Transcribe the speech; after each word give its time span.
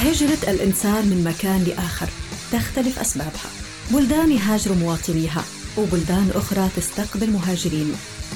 هجرة 0.00 0.50
الإنسان 0.50 1.06
من 1.06 1.24
مكان 1.24 1.64
لآخر 1.64 2.08
تختلف 2.52 2.98
أسبابها. 2.98 3.50
بلدان 3.90 4.32
يهاجر 4.32 4.74
مواطنيها 4.74 5.44
وبلدان 5.78 6.30
أخرى 6.34 6.68
تستقبل 6.76 7.30
مهاجرين 7.30 7.92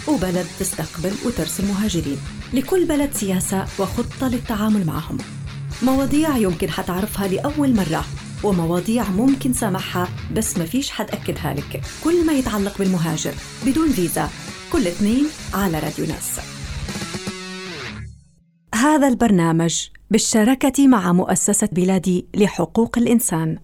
وبلد 0.09 0.47
تستقبل 0.61 1.13
وترسل 1.25 1.65
مهاجرين. 1.65 2.19
لكل 2.53 2.85
بلد 2.85 3.11
سياسة 3.15 3.67
وخطة 3.79 4.29
للتعامل 4.29 4.87
معهم. 4.87 5.19
مواضيع 5.83 6.37
يمكن 6.37 6.71
حتعرفها 6.71 7.29
لأول 7.29 7.75
مرة 7.75 8.05
ومواضيع 8.43 9.09
ممكن 9.09 9.53
سامحها 9.53 10.09
بس 10.33 10.59
ما 10.59 10.65
فيش 10.65 10.91
حد 10.91 11.11
أكدها 11.11 11.55
لك. 11.55 11.83
كل 12.05 12.27
ما 12.27 12.33
يتعلق 12.33 12.79
بالمهاجر 12.79 13.35
بدون 13.67 13.93
فيزا 13.93 14.31
كل 14.73 14.87
اثنين 14.87 15.27
على 15.55 15.79
راديو 15.79 16.07
ناس. 16.07 16.54
هذا 18.85 19.09
البرنامج 19.09 19.89
بالشراكة 20.11 20.89
مع 20.89 21.13
مؤسسة 21.13 21.69
بلادي 21.73 22.27
لحقوق 22.35 22.99
الإنسان. 22.99 23.59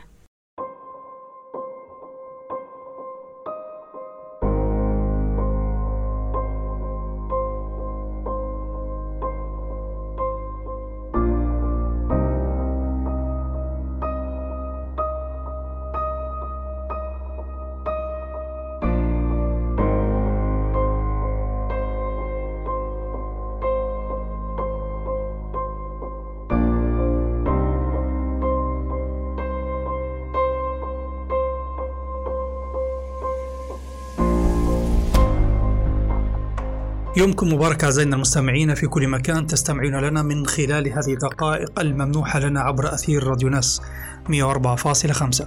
يومكم 37.21 37.53
مبارك 37.53 37.85
أعزائنا 37.85 38.17
المستمعين 38.17 38.75
في 38.75 38.87
كل 38.87 39.09
مكان 39.09 39.47
تستمعون 39.47 39.97
لنا 39.97 40.23
من 40.23 40.47
خلال 40.47 40.89
هذه 40.89 41.13
الدقائق 41.13 41.81
الممنوحة 41.81 42.39
لنا 42.39 42.61
عبر 42.61 42.95
أثير 42.95 43.25
راديو 43.25 43.49
ناس 43.49 43.81
104.5 44.29 45.45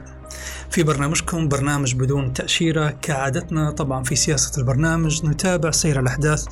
في 0.69 0.83
برنامجكم 0.83 1.47
برنامج 1.47 1.95
بدون 1.95 2.33
تأشيرة 2.33 2.89
كعادتنا 2.89 3.71
طبعا 3.71 4.03
في 4.03 4.15
سياسة 4.15 4.61
البرنامج 4.61 5.25
نتابع 5.25 5.71
سير 5.71 5.99
الأحداث 5.99 6.45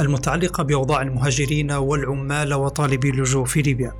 المتعلقة 0.00 0.62
بأوضاع 0.62 1.02
المهاجرين 1.02 1.72
والعمال 1.72 2.54
وطالبي 2.54 3.10
اللجوء 3.10 3.44
في 3.44 3.62
ليبيا. 3.62 3.92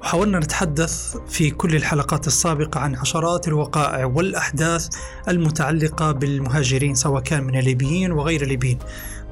وحاولنا 0.00 0.38
نتحدث 0.38 1.16
في 1.28 1.50
كل 1.50 1.76
الحلقات 1.76 2.26
السابقة 2.26 2.80
عن 2.80 2.96
عشرات 2.96 3.48
الوقائع 3.48 4.04
والأحداث 4.04 4.88
المتعلقة 5.28 6.12
بالمهاجرين 6.12 6.94
سواء 6.94 7.22
كان 7.22 7.44
من 7.44 7.58
الليبيين 7.58 8.12
وغير 8.12 8.42
الليبيين. 8.42 8.78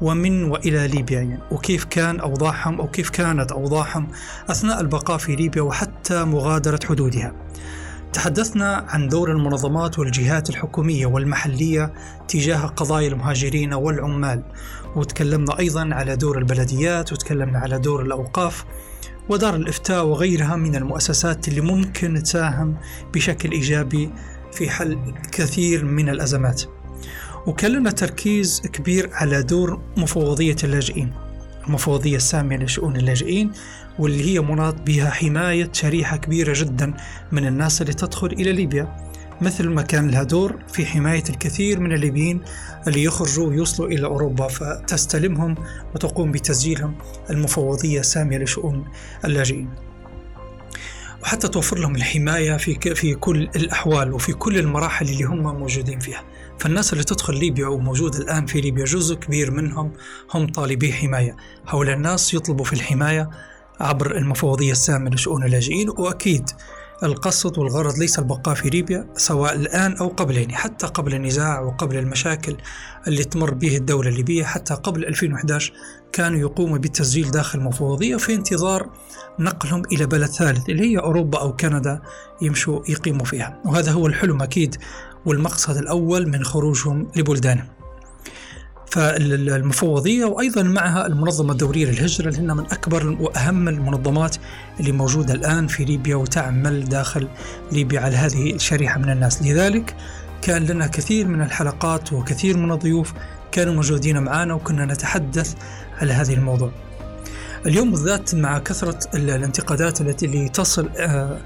ومن 0.02 0.44
وإلى 0.44 0.88
ليبيا 0.88 1.20
يعني 1.20 1.38
وكيف 1.50 1.84
كان 1.84 2.20
أوضاعهم 2.20 2.80
أو 2.80 2.90
كيف 2.90 3.10
كانت 3.10 3.52
أوضاعهم 3.52 4.08
أثناء 4.50 4.80
البقاء 4.80 5.18
في 5.18 5.36
ليبيا 5.36 5.62
وحتى 5.62 6.24
مغادرة 6.24 6.80
حدودها. 6.88 7.32
تحدثنا 8.12 8.86
عن 8.88 9.08
دور 9.08 9.32
المنظمات 9.32 9.98
والجهات 9.98 10.50
الحكومية 10.50 11.06
والمحلية 11.06 11.92
تجاه 12.28 12.66
قضايا 12.66 13.08
المهاجرين 13.08 13.74
والعمال 13.74 14.42
وتكلمنا 14.96 15.58
أيضا 15.58 15.88
على 15.92 16.16
دور 16.16 16.38
البلديات 16.38 17.12
وتكلمنا 17.12 17.58
على 17.58 17.78
دور 17.78 18.02
الأوقاف 18.02 18.64
ودار 19.28 19.56
الإفتاء 19.56 20.06
وغيرها 20.06 20.56
من 20.56 20.76
المؤسسات 20.76 21.48
اللي 21.48 21.60
ممكن 21.60 22.22
تساهم 22.22 22.76
بشكل 23.14 23.50
إيجابي 23.52 24.10
في 24.52 24.70
حل 24.70 24.98
كثير 25.32 25.84
من 25.84 26.08
الأزمات. 26.08 26.62
وكان 27.46 27.70
لنا 27.72 27.90
تركيز 27.90 28.60
كبير 28.60 29.10
على 29.12 29.42
دور 29.42 29.80
مفوضية 29.96 30.56
اللاجئين. 30.64 31.12
المفوضية 31.66 32.16
السامية 32.16 32.56
لشؤون 32.56 32.96
اللاجئين 32.96 33.52
واللي 33.98 34.24
هي 34.24 34.40
مناط 34.40 34.80
بها 34.80 35.10
حماية 35.10 35.70
شريحة 35.72 36.16
كبيرة 36.16 36.52
جدا 36.56 36.94
من 37.32 37.46
الناس 37.46 37.82
اللي 37.82 37.92
تدخل 37.92 38.26
إلى 38.26 38.52
ليبيا. 38.52 38.96
مثل 39.40 39.68
ما 39.68 39.82
كان 39.82 40.10
لها 40.10 40.22
دور 40.22 40.58
في 40.72 40.86
حماية 40.86 41.22
الكثير 41.30 41.80
من 41.80 41.92
الليبيين 41.92 42.40
اللي 42.88 43.02
يخرجوا 43.02 43.46
ويوصلوا 43.46 43.88
إلى 43.88 44.06
أوروبا 44.06 44.48
فتستلمهم 44.48 45.54
وتقوم 45.94 46.32
بتسجيلهم 46.32 46.94
المفوضية 47.30 48.00
السامية 48.00 48.38
لشؤون 48.38 48.84
اللاجئين. 49.24 49.68
وحتى 51.22 51.48
توفر 51.48 51.78
لهم 51.78 51.96
الحماية 51.96 52.56
في 52.56 52.94
في 52.94 53.14
كل 53.14 53.42
الأحوال 53.56 54.12
وفي 54.12 54.32
كل 54.32 54.58
المراحل 54.58 55.08
اللي 55.08 55.24
هم 55.24 55.42
موجودين 55.42 55.98
فيها. 55.98 56.24
فالناس 56.58 56.92
اللي 56.92 57.04
تدخل 57.04 57.38
ليبيا 57.38 57.66
وموجودة 57.66 58.18
الآن 58.18 58.46
في 58.46 58.60
ليبيا 58.60 58.84
جزء 58.84 59.14
كبير 59.14 59.50
منهم 59.50 59.92
هم 60.34 60.46
طالبي 60.46 60.92
حماية. 60.92 61.36
هؤلاء 61.66 61.96
الناس 61.96 62.34
يطلبوا 62.34 62.64
في 62.64 62.72
الحماية 62.72 63.30
عبر 63.80 64.16
المفوضية 64.16 64.72
السامة 64.72 65.10
لشؤون 65.10 65.44
اللاجئين 65.44 65.90
وأكيد 65.90 66.50
القصد 67.02 67.58
والغرض 67.58 67.98
ليس 67.98 68.18
البقاء 68.18 68.54
في 68.54 68.70
ليبيا 68.70 69.06
سواء 69.16 69.54
الآن 69.54 69.96
أو 69.96 70.08
قبل 70.08 70.36
يعني 70.36 70.54
حتى 70.56 70.86
قبل 70.86 71.14
النزاع 71.14 71.60
وقبل 71.60 71.96
المشاكل 71.96 72.56
اللي 73.06 73.24
تمر 73.24 73.54
به 73.54 73.76
الدولة 73.76 74.08
الليبية 74.08 74.44
حتى 74.44 74.74
قبل 74.74 75.04
2011 75.04 75.72
كانوا 76.12 76.38
يقوموا 76.38 76.78
بالتسجيل 76.78 77.30
داخل 77.30 77.58
المفوضية 77.58 78.16
في 78.16 78.34
انتظار 78.34 78.90
نقلهم 79.38 79.82
إلى 79.92 80.06
بلد 80.06 80.26
ثالث 80.30 80.68
اللي 80.68 80.92
هي 80.92 80.98
أوروبا 80.98 81.40
أو 81.40 81.56
كندا 81.56 82.02
يمشوا 82.42 82.80
يقيموا 82.88 83.24
فيها. 83.24 83.60
وهذا 83.64 83.92
هو 83.92 84.06
الحلم 84.06 84.42
أكيد 84.42 84.76
والمقصد 85.26 85.76
الأول 85.76 86.28
من 86.28 86.44
خروجهم 86.44 87.08
لبلدانهم 87.16 87.66
فالمفوضية 88.92 90.24
وأيضا 90.24 90.62
معها 90.62 91.06
المنظمة 91.06 91.52
الدولية 91.52 91.86
للهجرة 91.86 92.28
اللي 92.28 92.54
من 92.54 92.64
أكبر 92.64 93.16
وأهم 93.20 93.68
المنظمات 93.68 94.36
اللي 94.80 94.92
موجودة 94.92 95.34
الآن 95.34 95.66
في 95.66 95.84
ليبيا 95.84 96.16
وتعمل 96.16 96.84
داخل 96.88 97.28
ليبيا 97.72 98.00
على 98.00 98.16
هذه 98.16 98.54
الشريحة 98.54 98.98
من 98.98 99.10
الناس. 99.10 99.42
لذلك 99.42 99.96
كان 100.42 100.66
لنا 100.66 100.86
كثير 100.86 101.28
من 101.28 101.42
الحلقات 101.42 102.12
وكثير 102.12 102.56
من 102.56 102.72
الضيوف 102.72 103.12
كانوا 103.52 103.74
موجودين 103.74 104.18
معنا 104.18 104.54
وكنا 104.54 104.84
نتحدث 104.86 105.54
على 106.00 106.12
هذه 106.12 106.34
الموضوع. 106.34 106.72
اليوم 107.66 107.90
بالذات 107.90 108.34
مع 108.34 108.58
كثرة 108.58 108.98
الانتقادات 109.14 110.00
التي 110.00 110.48
تصل 110.48 110.90
آه، 110.96 111.38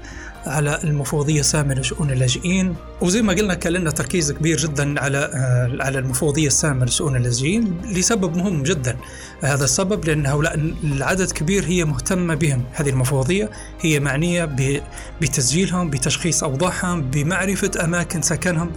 على 0.47 0.79
المفوضية 0.83 1.39
الساميه 1.39 1.75
لشؤون 1.75 2.11
اللاجئين. 2.11 2.75
وزي 3.01 3.21
ما 3.21 3.33
قلنا 3.33 3.53
كان 3.53 3.73
لنا 3.73 3.91
تركيز 3.91 4.31
كبير 4.31 4.57
جدا 4.57 5.01
على 5.01 5.17
آه، 5.17 5.83
على 5.83 5.99
المفوضية 5.99 6.47
الساميه 6.47 6.85
لشؤون 6.85 7.15
اللاجئين 7.15 7.81
لسبب 7.85 8.37
مهم 8.37 8.63
جدا. 8.63 8.97
هذا 9.41 9.63
السبب 9.63 10.05
لأن 10.05 10.25
هؤلاء 10.25 10.55
العدد 10.83 11.31
كبير 11.31 11.65
هي 11.65 11.85
مهتمة 11.85 12.35
بهم. 12.35 12.63
هذه 12.73 12.89
المفوضية 12.89 13.49
هي 13.81 13.99
معنية 13.99 14.55
بتسجيلهم 15.21 15.89
بتشخيص 15.89 16.43
أوضاعهم 16.43 17.01
بمعرفة 17.01 17.71
أماكن 17.83 18.21
سكنهم 18.21 18.71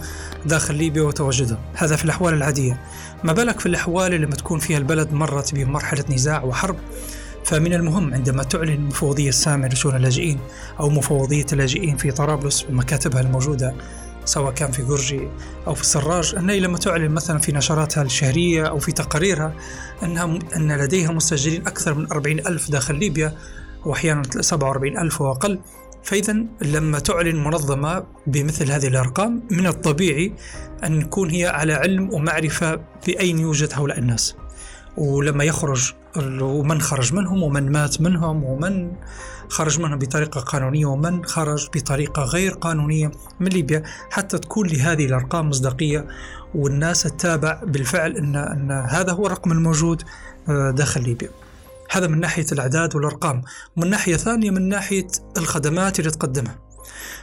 داخل 0.47 0.75
ليبيا 0.75 1.03
وتواجدهم. 1.03 1.59
هذا 1.75 1.97
في 1.97 2.04
الأحوال 2.04 2.34
العادية. 2.34 2.80
ما 3.25 3.32
بالك 3.32 3.60
في 3.60 3.66
الأحوال 3.66 4.14
اللي 4.14 4.26
تكون 4.26 4.59
فيها 4.59 4.78
البلد 4.78 5.12
مرت 5.12 5.54
بمرحلة 5.54 6.04
نزاع 6.10 6.44
وحرب؟ 6.44 6.76
فمن 7.45 7.73
المهم 7.73 8.15
عندما 8.15 8.43
تعلن 8.43 8.73
المفوضية 8.73 9.28
السامية 9.28 9.69
لشؤون 9.69 9.97
اللاجئين 9.97 10.39
أو 10.81 10.91
مفوضية 10.91 11.47
اللاجئين 11.53 11.97
في 11.97 12.11
طرابلس 12.11 12.67
ومكاتبها 12.71 13.21
الموجودة 13.21 13.75
سواء 14.25 14.53
كان 14.53 14.71
في 14.71 14.83
جورجي 14.83 15.28
أو 15.67 15.75
في 15.75 15.81
السراج 15.81 16.34
أنها 16.34 16.55
لما 16.55 16.78
تعلن 16.78 17.11
مثلا 17.11 17.39
في 17.39 17.53
نشراتها 17.53 18.03
الشهرية 18.03 18.69
أو 18.69 18.78
في 18.78 18.93
تقاريرها 18.93 19.55
أنها 20.03 20.39
أن 20.56 20.73
لديها 20.73 21.12
مسجلين 21.12 21.67
أكثر 21.67 21.95
من 21.95 22.12
40 22.12 22.39
ألف 22.39 22.71
داخل 22.71 22.95
ليبيا 22.95 23.37
وأحيانا 23.84 24.22
47 24.41 24.98
ألف 24.98 25.21
وأقل 25.21 25.60
فإذا 26.03 26.36
لما 26.63 26.98
تعلن 26.98 27.45
منظمة 27.45 28.04
بمثل 28.27 28.71
هذه 28.71 28.86
الأرقام 28.86 29.43
من 29.51 29.66
الطبيعي 29.66 30.33
أن 30.84 30.98
نكون 30.98 31.31
هي 31.31 31.47
على 31.47 31.72
علم 31.72 32.15
ومعرفة 32.15 32.81
بأين 33.07 33.39
يوجد 33.39 33.72
هؤلاء 33.72 33.98
الناس. 33.98 34.36
ولما 35.00 35.44
يخرج 35.44 35.92
ومن 36.41 36.80
خرج 36.80 37.14
منهم 37.14 37.42
ومن 37.42 37.72
مات 37.72 38.00
منهم 38.00 38.44
ومن 38.44 38.92
خرج 39.48 39.80
منهم 39.80 39.98
بطريقة 39.98 40.41
قانونية 40.41 40.86
ومن 40.86 41.24
خرج 41.24 41.68
بطريقة 41.74 42.22
غير 42.22 42.52
قانونية 42.52 43.10
من 43.41 43.48
ليبيا 43.48 43.82
حتى 44.10 44.38
تكون 44.38 44.66
لهذه 44.66 45.06
الأرقام 45.06 45.48
مصداقية 45.48 46.06
والناس 46.54 47.02
تتابع 47.02 47.62
بالفعل 47.64 48.16
أن, 48.16 48.36
أن 48.36 48.70
هذا 48.70 49.12
هو 49.12 49.26
الرقم 49.26 49.52
الموجود 49.52 50.02
آه، 50.48 50.70
داخل 50.70 51.02
ليبيا. 51.02 51.30
هذا 51.91 52.06
من 52.06 52.20
ناحية 52.20 52.47
الأعداد 52.52 52.97
والأرقام. 52.97 53.42
ومن 53.76 53.91
ناحية 53.91 54.16
ثانية 54.16 54.50
من 54.50 54.68
ناحية 54.68 55.06
الخدمات 55.36 55.98
اللي 55.98 56.10
تقدمها. 56.10 56.58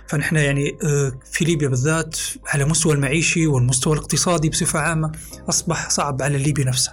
فنحن 0.08 0.36
يعني 0.36 0.78
آه، 0.84 1.12
في 1.32 1.46
ليبيا 1.46 1.68
بالذات 1.68 2.18
على 2.46 2.66
مستوى 2.66 2.94
المعيشي 2.94 3.48
والمستوى 3.48 3.94
الاقتصادي 3.94 4.50
بصفة 4.50 4.80
عامة 4.80 5.12
أصبح 5.50 5.90
صعب 5.90 6.22
على 6.22 6.38
الليبي 6.38 6.64
نفسه 6.64 6.92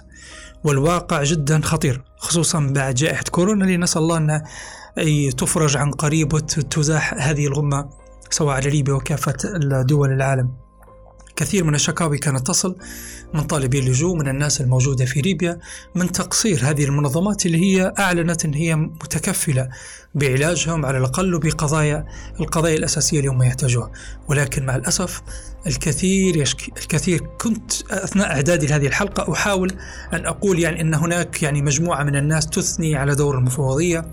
والواقع 0.65 1.23
جدا 1.23 1.61
خطير 1.61 2.01
خصوصا 2.17 2.59
بعد 2.59 2.95
جائحة 2.95 3.23
كورونا. 3.31 3.65
اللي 3.65 3.77
نسأل 3.77 4.01
الله 4.01 4.17
أن 4.17 4.41
تفرج 5.37 5.77
عن 5.77 5.91
قريب 5.91 6.33
وتزاح 6.33 7.13
هذه 7.13 7.47
الغمة 7.47 7.89
سواء 8.29 8.55
على 8.55 8.69
ليبيا 8.69 8.93
وكافة 8.93 9.35
دول 9.81 10.11
العالم. 10.11 10.49
كثير 11.35 11.63
من 11.63 11.75
الشكاوي 11.75 12.17
كانت 12.17 12.47
تصل 12.47 12.75
من 13.33 13.41
طالبي 13.41 13.79
اللجوء 13.79 14.15
من 14.15 14.27
الناس 14.27 14.61
الموجودة 14.61 15.05
في 15.05 15.21
ليبيا 15.21 15.59
من 15.95 16.11
تقصير 16.11 16.59
هذه 16.69 16.83
المنظمات 16.85 17.45
اللي 17.45 17.57
هي 17.57 17.93
أعلنت 17.99 18.45
أن 18.45 18.53
هي 18.53 18.75
متكفلة. 18.75 19.69
بعلاجهم 20.15 20.85
على 20.85 20.97
الأقل 20.97 21.35
وبقضايا 21.35 22.05
القضايا 22.39 22.77
الأساسية 22.77 23.19
اللي 23.19 23.29
هم 23.29 23.43
يحتاجوها. 23.43 23.91
ولكن 24.27 24.65
مع 24.65 24.75
الأسف 24.75 25.21
الكثير 25.67 26.37
يشكي 26.37 26.71
الكثير 26.77 27.27
كنت 27.41 27.71
أثناء 27.91 28.27
إعدادي 28.31 28.67
لهذه 28.67 28.87
الحلقة 28.87 29.33
أحاول 29.33 29.71
أن 30.13 30.25
أقول 30.25 30.59
يعني 30.59 30.81
أن 30.81 30.93
هناك 30.93 31.43
يعني 31.43 31.61
مجموعة 31.61 32.03
من 32.03 32.15
الناس 32.15 32.47
تثني 32.47 32.95
على 32.95 33.15
دور 33.15 33.37
المفوضية 33.37 34.05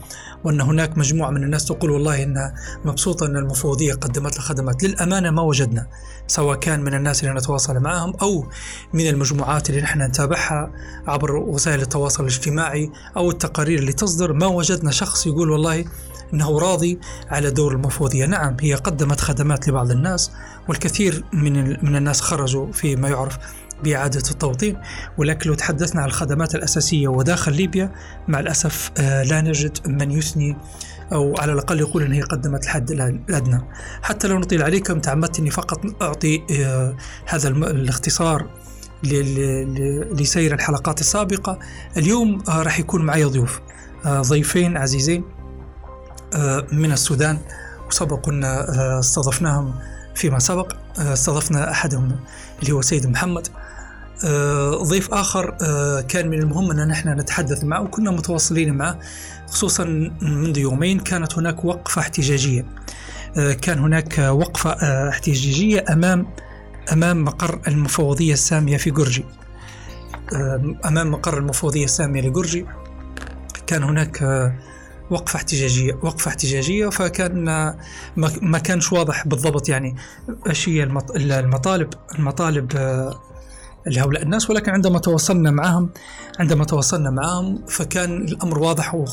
وأن 0.44 0.60
هناك 0.60 0.98
مجموعة 0.98 1.30
من 1.30 1.44
الناس 1.44 1.64
تقول 1.64 1.90
والله 1.90 2.22
أنها 2.22 2.54
مبسوطة 2.84 3.26
أن 3.26 3.36
المفوضية 3.36 3.94
قدمت 3.94 4.34
لها 4.34 4.42
خدمات 4.42 4.82
للأمانة 4.82 5.30
ما 5.30 5.42
وجدنا 5.42 5.86
سواء 6.26 6.58
كان 6.58 6.80
من 6.80 6.94
الناس 6.94 7.24
اللي 7.24 7.34
نتواصل 7.34 7.80
معهم 7.80 8.14
أو 8.22 8.46
من 8.92 9.08
المجموعات 9.08 9.70
اللي 9.70 9.80
نحن 9.80 10.02
نتابعها 10.02 10.72
عبر 11.06 11.36
وسائل 11.36 11.80
التواصل 11.82 12.22
الاجتماعي 12.22 12.90
أو 13.16 13.30
التقارير 13.30 13.78
اللي 13.78 13.92
تصدر. 13.92 14.32
ما 14.32 14.46
وجدنا 14.46 14.90
شخص 14.90 15.26
يقول 15.26 15.50
والله 15.50 15.84
إنه 16.34 16.58
راضي 16.58 16.98
على 17.30 17.50
دور 17.50 17.72
المفوضية، 17.72 18.26
نعم 18.26 18.56
هي 18.60 18.74
قدمت 18.74 19.20
خدمات 19.20 19.68
لبعض 19.68 19.90
الناس 19.90 20.30
والكثير 20.68 21.24
من 21.32 21.84
من 21.84 21.96
الناس 21.96 22.20
خرجوا 22.20 22.72
في 22.72 22.96
ما 22.96 23.08
يعرف 23.08 23.38
بإعادة 23.84 24.30
التوطين. 24.30 24.76
ولكن 25.18 25.50
لو 25.50 25.54
تحدثنا 25.54 26.02
عن 26.02 26.08
الخدمات 26.08 26.54
الأساسية 26.54 27.08
وداخل 27.08 27.52
ليبيا 27.52 27.92
مع 28.28 28.40
الأسف 28.40 28.90
آه، 28.98 29.22
لا 29.22 29.40
نجد 29.40 29.78
من 29.86 30.10
يثني 30.10 30.56
أو 31.12 31.34
على 31.38 31.52
الأقل 31.52 31.80
يقول 31.80 32.02
أن 32.02 32.12
هي 32.12 32.20
قدمت 32.20 32.64
الحد 32.64 32.90
الأدنى 32.90 33.60
حتى 34.02 34.28
لو 34.28 34.38
نطيل 34.38 34.62
عليكم 34.62 35.00
تعمدت 35.00 35.38
أني 35.38 35.50
فقط 35.50 36.02
أعطي 36.02 36.42
آه، 36.64 36.96
هذا 37.26 37.48
الاختصار 37.48 38.50
لسير 39.04 40.54
الحلقات 40.54 41.00
السابقة. 41.00 41.58
اليوم 41.96 42.42
آه، 42.48 42.62
راح 42.62 42.78
يكون 42.78 43.02
معي 43.04 43.24
ضيوف 43.24 43.60
ضيفين 44.06 44.76
عزيزين. 44.76 45.24
من 46.72 46.92
السودان 46.92 47.38
وسبق 47.88 48.20
كنا 48.20 48.66
استضفناهم 48.98 49.74
فيما 50.14 50.38
سبق. 50.38 50.72
استضفنا 50.98 51.70
أحدهم 51.70 52.16
اللي 52.62 52.72
هو 52.72 52.82
سيد 52.82 53.06
محمد. 53.06 53.48
آه، 54.24 54.70
ضيف 54.70 55.14
آخر 55.14 55.56
آه، 55.62 56.00
كان 56.00 56.28
من 56.28 56.38
المهم 56.38 56.70
أن 56.70 56.88
نحن 56.88 57.08
نتحدث 57.08 57.64
معه 57.64 57.82
وكنا 57.82 58.10
متواصلين 58.10 58.74
معه 58.74 58.98
خصوصا 59.46 59.84
منذ 60.22 60.58
يومين 60.58 61.00
كانت 61.00 61.38
هناك 61.38 61.64
وقفة 61.64 62.00
احتجاجية. 62.00 62.66
آه، 63.36 63.52
كان 63.52 63.78
هناك 63.78 64.18
وقفة 64.18 64.70
احتجاجية 65.08 65.84
أمام 65.90 66.26
أمام 66.92 67.24
مقر 67.24 67.60
المفوضية 67.68 68.32
السامية 68.32 68.76
في 68.76 68.90
جورجي. 68.90 69.24
أمام 70.84 71.10
مقر 71.10 71.38
المفوضية 71.38 71.84
السامية 71.84 72.20
لجورجي. 72.20 72.66
كان 73.66 73.82
هناك 73.82 74.22
وقفة 75.10 75.36
احتجاجية 75.36 75.94
وقفة 76.02 76.28
احتجاجية 76.28 76.88
فكان 76.88 77.44
ما 78.42 78.58
كانش 78.58 78.92
واضح 78.92 79.26
بالضبط 79.26 79.68
يعني 79.68 79.96
إيش 80.48 80.68
هي 80.68 80.82
المطالب 80.82 81.88
المطالب 82.18 82.72
لهؤلاء 83.86 84.22
الناس 84.22 84.50
ولكن 84.50 84.72
عندما 84.72 84.98
تواصلنا 84.98 85.50
معهم 85.50 85.90
عندما 86.38 86.64
تواصلنا 86.64 87.10
معهم 87.10 87.66
فكان 87.66 88.22
الأمر 88.22 88.58
واضح 88.58 89.04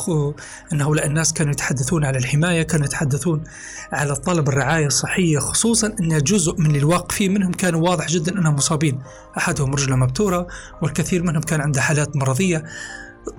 أن 0.74 0.82
هؤلاء 0.82 1.06
الناس 1.06 1.34
كانوا 1.34 1.52
يتحدثون 1.52 2.06
على 2.06 2.18
الحماية 2.18 2.64
كانوا 2.64 2.86
يتحدثون 2.86 3.44
على 3.92 4.16
طلب 4.16 4.50
الرعاية 4.50 4.86
الصحية 4.86 5.40
خصوصا 5.40 5.88
أن 6.00 6.18
جزء 6.18 6.56
من 6.58 6.76
الواقفين 6.76 7.34
منهم 7.34 7.52
كانوا 7.52 7.90
واضح 7.90 8.08
جدا 8.08 8.40
أنهم 8.40 8.56
مصابين 8.56 9.00
أحدهم 9.38 9.74
رجلة 9.74 9.96
مبتورة 9.96 10.48
والكثير 10.82 11.24
منهم 11.24 11.42
كان 11.42 11.62
عنده 11.62 11.82
حالات 11.82 12.16
مرضية. 12.16 12.64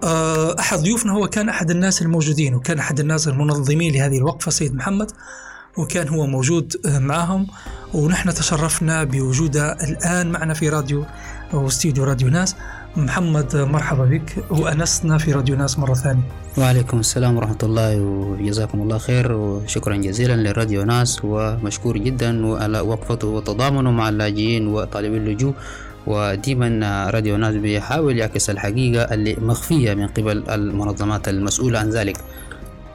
آه، 0.05 0.57
أحد 0.59 0.79
ضيوفنا 0.79 1.13
هو 1.13 1.29
كان 1.29 1.49
أحد 1.49 1.71
الناس 1.71 2.03
الموجودين 2.03 2.55
وكان 2.55 2.79
أحد 2.79 3.01
الناس 3.01 3.29
المنظمين 3.29 3.95
لهذه 3.95 4.19
الوقفة 4.19 4.51
سيد 4.51 4.75
محمد 4.75 5.11
وكان 5.77 6.09
هو 6.09 6.27
موجود 6.27 6.77
آه، 6.87 6.99
معهم. 6.99 7.47
ونحن 7.95 8.35
تشرفنا 8.35 9.05
بوجوده 9.05 9.73
الآن 9.73 10.33
معنا 10.33 10.55
في 10.55 10.69
راديو 10.69 11.05
أو 11.55 11.67
استديو 11.67 12.05
راديو 12.05 12.29
ناس. 12.29 12.57
محمد 12.97 13.57
مرحبا 13.57 14.05
بك. 14.05 14.45
وأنسنا 14.51 15.19
في 15.19 15.33
راديو 15.33 15.57
ناس 15.57 15.79
مرة 15.79 15.95
ثانية. 15.95 16.23
وعليكم 16.59 17.01
السلام 17.01 17.37
ورحمة 17.37 17.59
الله 17.63 18.01
وجزاكم 18.01 18.81
الله 18.81 18.99
خير. 18.99 19.33
وشكرا 19.33 19.97
جزيلا 19.97 20.37
لراديو 20.37 20.85
ناس 20.85 21.21
ومشكور 21.25 21.99
جدا 21.99 22.57
على 22.63 22.81
وقفته 22.81 23.29
وتضامنه 23.29 23.91
مع 23.91 24.09
اللاجئين 24.09 24.67
وطالبين 24.67 25.23
اللجوء. 25.27 25.55
وديما 26.11 27.11
راديو 27.11 27.37
ناس 27.37 27.55
بيحاول 27.55 28.19
يعكس 28.19 28.51
الحقيقة 28.51 29.15
اللي 29.15 29.37
مخفية 29.41 29.95
من 29.95 30.07
قبل 30.07 30.51
المنظمات 30.51 31.29
المسؤولة 31.29 31.79
عن 31.79 31.91
ذلك. 31.91 32.17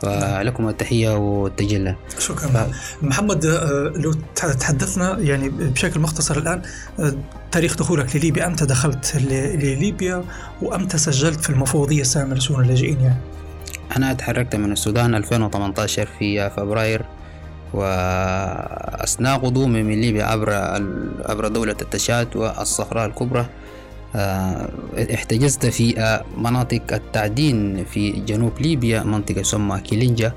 فلكم 0.02 0.70
التحية 0.70 1.18
والتجلة. 1.18 1.96
شكرا. 2.20 2.48
ف... 2.48 2.68
محمد 3.02 3.46
آه، 3.46 3.94
لو 3.96 4.14
تحدثنا 4.36 5.20
يعني 5.20 5.50
بشكل 5.50 6.00
مختصر 6.00 6.38
الآن 6.38 6.62
آه، 7.00 7.14
تاريخ 7.52 7.76
دخولك 7.78 8.16
لليبيا. 8.16 8.48
أمتى 8.48 8.66
دخلت 8.66 9.16
لليبيا؟ 9.16 10.24
وأمتى 10.62 10.98
سجلت 10.98 11.40
في 11.40 11.50
المفوضية 11.50 12.02
السامة 12.02 12.36
لشؤون 12.36 12.64
اللاجئين 12.64 13.02
يعني؟ 13.02 13.20
أنا 13.98 14.14
تحركت 14.14 14.56
من 14.56 14.72
السودان 14.72 15.16
2018 15.16 16.10
في 16.20 16.50
فبراير 16.50 17.06
وأثناء 17.76 19.38
قدومي 19.38 19.84
من 19.84 20.02
ليبيا 20.02 20.24
عبر 20.24 20.50
عبر 21.26 21.48
دولة 21.48 21.76
التشاد 21.82 22.36
والصخراء 22.36 23.06
الكبرى 23.06 23.46
آه، 24.16 24.70
احتجزت 25.14 25.66
في 25.66 26.00
آه، 26.00 26.24
مناطق 26.38 26.82
التعدين 26.92 27.84
في 27.84 28.12
جنوب 28.12 28.62
ليبيا 28.62 29.04
منطقة 29.04 29.42
تسمى 29.42 29.80
كيلينجا. 29.80 30.32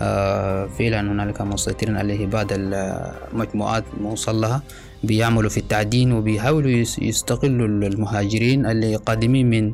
آه، 0.00 0.66
فعلا 0.78 1.00
هنالك 1.00 1.40
مسيطرين 1.40 1.96
عليه 1.96 2.26
بعض 2.26 2.46
المجموعات 2.50 3.84
موصل 4.00 4.40
لها 4.40 4.62
بيعملوا 5.04 5.50
في 5.50 5.60
التعدين 5.60 6.12
وبيحاولوا 6.12 6.70
يستغلوا 6.98 7.66
المهاجرين 7.66 8.66
اللي 8.66 8.96
قادمين 8.96 9.50
من 9.50 9.72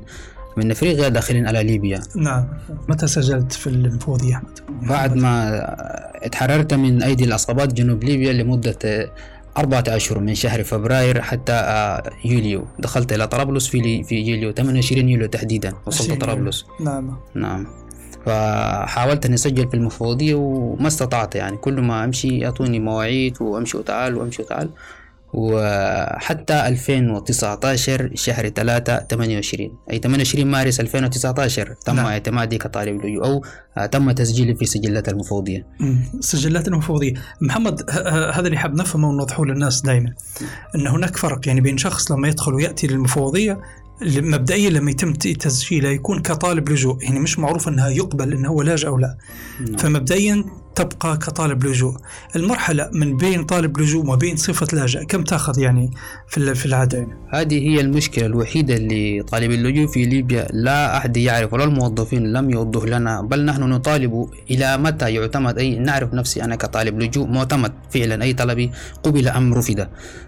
من 0.57 0.71
أفريقيا 0.71 1.09
داخلين 1.09 1.47
على 1.47 1.63
ليبيا. 1.63 2.03
نعم. 2.17 2.49
متى 2.89 3.07
سجلت 3.07 3.53
في 3.53 3.67
المفوضية 3.67 4.35
أحمد؟ 4.35 4.59
بعد 4.83 5.17
ما 5.17 5.65
اتحررت 6.27 6.75
من 6.75 7.03
أيدي 7.03 7.25
العصابات 7.25 7.73
جنوب 7.73 8.05
ليبيا 8.05 8.33
لمدة 8.33 9.11
أربعة 9.59 9.85
أشهر 9.89 10.19
من 10.19 10.35
شهر 10.35 10.65
فبراير 10.65 11.23
حتى 11.23 11.53
آه، 11.53 12.03
يوليو. 12.25 12.65
دخلت 12.79 13.13
إلى 13.13 13.27
طرابلس 13.27 13.67
في 13.67 14.05
في 14.05 14.15
يوليو 14.15 14.53
28 14.53 15.09
يوليو 15.09 15.29
تحديدا 15.29 15.73
وصلت 15.87 16.21
طرابلس. 16.21 16.65
نعم. 16.81 17.17
نعم. 17.35 17.67
فحاولت 18.27 19.27
أن 19.27 19.33
أسجل 19.33 19.69
في 19.69 19.75
المفوضية 19.75 20.35
وما 20.35 20.87
استطعت 20.87 21.35
يعني. 21.35 21.57
كل 21.57 21.81
ما 21.81 22.05
أمشي 22.05 22.39
يعطوني 22.39 22.81
مواعيد 22.81 23.43
وأمشي 23.43 23.77
وتعال 23.77 24.17
وأمشي 24.17 24.43
وتعال. 24.43 24.71
وحتى 25.37 26.69
2019 26.69 28.11
شهر 28.15 28.49
3 28.49 28.99
28 28.99 29.79
أي 29.91 29.99
28 29.99 30.47
مارس 30.47 30.81
2019 30.81 31.75
تم 31.85 31.97
نعم. 31.97 32.07
اعتمادي 32.07 32.59
كطالب 32.59 33.05
لجوء 33.05 33.25
أو 33.25 33.45
تم 33.87 34.11
تسجيلي 34.11 34.55
في 34.55 34.65
سجلات 34.65 35.09
المفوضية. 35.09 35.67
سجلات 36.21 36.69
المفوضية. 36.69 37.15
محمد 37.41 37.91
هذا 38.35 38.47
اللي 38.47 38.59
حاب 38.59 38.75
نفهمه 38.75 39.09
ونوضحه 39.09 39.45
للناس 39.45 39.81
دائما 39.81 40.13
أن 40.75 40.87
هناك 40.87 41.17
فرق 41.17 41.49
يعني 41.49 41.61
بين 41.61 41.79
شخص 41.79 42.13
لما 42.13 42.29
يدخل 42.29 42.55
ويأتي 42.55 42.87
للمفوضية 42.87 43.61
مبدئيا 44.03 44.71
لما 44.71 44.91
يتم 44.91 45.13
تسجيله 45.13 45.89
يكون 45.89 46.23
كطالب 46.23 46.69
لجوء 46.69 47.03
يعني 47.03 47.19
مش 47.21 47.39
معروف 47.39 47.69
إنها 47.69 47.89
يقبل 47.89 48.33
انه 48.33 48.49
هو 48.49 48.63
لاجئ 48.63 48.89
أو 48.89 48.99
لا. 48.99 49.17
نعم. 49.61 49.77
فمبدئيا 49.77 50.45
تبقى 50.77 51.17
كطالب 51.17 51.65
لجوء 51.65 51.97
المرحلة 52.37 52.91
من 52.93 53.17
بين 53.17 53.45
طالب 53.45 53.81
لجوء 53.81 54.03
وما 54.03 54.15
بين 54.15 54.37
صفة 54.37 54.67
لاجئ 54.73 55.05
كم 55.05 55.23
تأخذ 55.23 55.59
يعني 55.59 55.91
في 56.29 56.55
في 56.55 56.67
العادة 56.67 56.99
يعني؟ 56.99 57.13
هذه 57.29 57.69
هي 57.69 57.81
المشكلة 57.81 58.27
الوحيدة 58.27 58.75
اللي 58.75 59.23
طالب 59.23 59.51
اللجوء 59.51 59.87
في 59.87 60.05
ليبيا 60.05 60.47
لا 60.53 60.97
أحد 60.97 61.17
يعرف 61.17 61.53
ولا 61.53 61.65
الموظفين 61.65 62.33
لم 62.33 62.51
يوضح 62.51 62.85
لنا 62.85 63.23
بل 63.23 63.45
نحن 63.45 63.63
نطالب 63.63 64.29
إلى 64.51 64.77
متى 64.79 65.15
يعتمد 65.15 65.59
أي 65.59 65.79
نعرف 65.79 66.15
نفسي 66.15 66.45
أنا 66.45 66.57
كطالب 66.57 67.01
لجوء 67.01 67.27
معتمد 67.27 67.73
فعلا 67.91 68.25
أي 68.25 68.33
طلبي 68.33 68.71
قبل 69.03 69.29
أم 69.29 69.55
رفض 69.55 69.87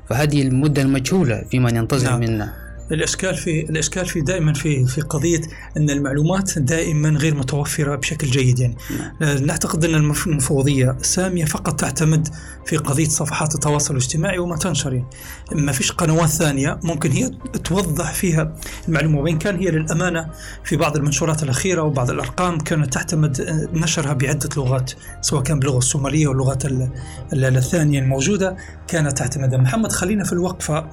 فهذه 0.08 0.42
المدة 0.42 0.82
المجهولة 0.82 1.42
في 1.50 1.58
من 1.58 1.76
ينتظر 1.76 2.10
نعم. 2.10 2.20
منا 2.20 2.67
الإشكال 2.92 3.34
في 3.36 3.60
الإشكال 3.60 4.06
في 4.06 4.20
دائما 4.20 4.52
في 4.52 4.86
في 4.86 5.00
قضية 5.00 5.40
إن 5.76 5.90
المعلومات 5.90 6.58
دائما 6.58 7.08
غير 7.08 7.34
متوفرة 7.34 7.96
بشكل 7.96 8.26
جيد 8.26 8.58
يعني. 8.58 8.76
نعم. 9.20 9.44
نعتقد 9.44 9.84
إن 9.84 9.94
المف- 9.94 10.26
المفوضية 10.26 10.90
السامية 11.00 11.44
فقط 11.44 11.80
تعتمد 11.80 12.28
في 12.66 12.76
قضية 12.76 13.08
صفحات 13.08 13.54
التواصل 13.54 13.94
الاجتماعي 13.94 14.38
وما 14.38 14.56
تنشر 14.56 14.92
يعني. 14.94 15.06
ما 15.52 15.72
فيش 15.72 15.92
قنوات 15.92 16.28
ثانية 16.28 16.80
ممكن 16.84 17.10
هي 17.10 17.30
توضح 17.64 18.12
فيها 18.14 18.54
المعلومة 18.88 19.18
وإن 19.20 19.38
كان 19.38 19.56
هي 19.56 19.70
للأمانة 19.70 20.30
في 20.64 20.76
بعض 20.76 20.96
المنشورات 20.96 21.42
الأخيرة 21.42 21.82
وبعض 21.82 22.10
الأرقام 22.10 22.58
كانت 22.58 22.92
تعتمد 22.94 23.40
آه، 23.40 23.68
نشرها 23.72 24.12
بعدة 24.12 24.48
لغات 24.56 24.92
سواء 25.20 25.42
كان 25.42 25.58
باللغة 25.58 25.78
الصومالية 25.78 26.26
واللغات 26.26 26.64
ال- 26.66 26.88
ال- 27.32 27.56
الثانية 27.56 27.98
الموجودة 28.00 28.56
كانت 28.88 29.18
تعتمد 29.18 29.54
محمد 29.54 29.92
خلينا 29.92 30.24
في 30.24 30.32
الوقفة. 30.32 30.90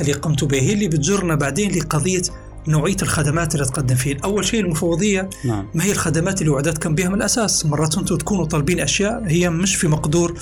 اللي 0.00 0.12
قمت 0.12 0.44
به 0.44 0.72
اللي 0.72 0.88
بتجرنا 0.88 1.34
بعدين 1.34 1.70
لقضية 1.70 2.22
نوعية 2.68 2.96
الخدمات 3.02 3.54
اللي 3.54 3.66
تقدم 3.66 3.94
فيه 3.94 4.16
أول 4.24 4.44
شيء 4.44 4.60
المفوضية 4.60 5.30
نعم. 5.44 5.66
ما 5.74 5.84
هي 5.84 5.92
الخدمات 5.92 6.40
اللي 6.40 6.52
وعدتكم 6.52 6.94
بها 6.94 7.08
من 7.08 7.14
الأساس 7.14 7.66
مرات 7.66 7.98
أنتم 7.98 8.16
تكونوا 8.16 8.44
طالبين 8.44 8.80
أشياء 8.80 9.22
هي 9.26 9.50
مش 9.50 9.76
في 9.76 9.88
مقدور 9.88 10.38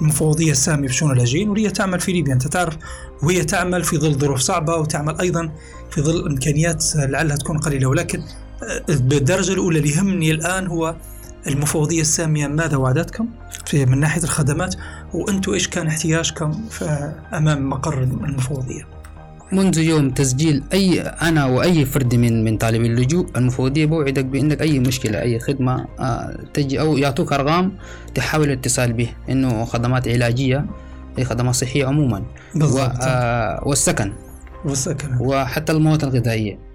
المفوضية 0.00 0.50
السامية 0.50 0.88
بشؤون 0.88 1.12
اللاجئين 1.12 1.48
وهي 1.48 1.70
تعمل 1.70 2.00
في 2.00 2.12
ليبيا. 2.12 2.32
أنت 2.32 2.48
تعرف 2.48 2.76
وهي 3.22 3.44
تعمل 3.44 3.84
في 3.84 3.98
ظل 3.98 4.14
ظروف 4.14 4.40
صعبة 4.40 4.76
وتعمل 4.76 5.20
أيضا 5.20 5.52
في 5.90 6.02
ظل 6.02 6.26
إمكانيات 6.26 6.84
لعلها 6.96 7.36
تكون 7.36 7.58
قليلة. 7.58 7.88
ولكن 7.88 8.22
آه، 8.62 8.84
بالدرجه 8.88 9.52
الأولى 9.52 9.78
اللي 9.78 9.90
يهمني 9.90 10.30
الآن 10.30 10.66
هو 10.66 10.96
المفوضية 11.46 12.00
السامية 12.00 12.46
ماذا 12.46 12.76
وعدتكم؟ 12.76 13.28
في 13.66 13.86
من 13.86 14.00
ناحية 14.00 14.22
الخدمات 14.22 14.74
وأنتم 15.14 15.52
إيش 15.52 15.68
كان 15.68 15.86
احتياجكم 15.86 16.64
أمام 17.32 17.68
مقر 17.68 18.02
المفوضية؟ 18.02 18.98
منذ 19.52 19.78
يوم 19.78 20.10
تسجيل 20.10 20.62
أي 20.72 21.00
أنا 21.00 21.44
وأي 21.46 21.84
فرد 21.84 22.14
من 22.14 22.44
من 22.44 22.56
طالبي 22.56 22.86
اللجوء 22.86 23.26
المفوضية 23.36 23.86
بوعدك 23.86 24.24
بإنك 24.24 24.62
أي 24.62 24.78
مشكلة 24.78 25.20
أي 25.20 25.38
خدمة 25.38 25.86
آه، 26.00 26.38
تجي 26.54 26.80
أو 26.80 26.96
يعطوك 26.96 27.32
أرقام 27.32 27.72
تحاول 28.14 28.44
الاتصال 28.44 28.92
به 28.92 29.08
إنه 29.28 29.64
خدمات 29.64 30.08
علاجية 30.08 30.66
أي 31.18 31.24
خدمات 31.24 31.54
صحية 31.54 31.86
عموما. 31.86 32.22
بالضبط. 32.54 32.92
آه، 33.02 33.62
والسكن. 33.66 34.12
والسكن. 34.64 35.16
وحتى 35.20 35.72
المواد 35.72 36.04
الغذائية. 36.04 36.67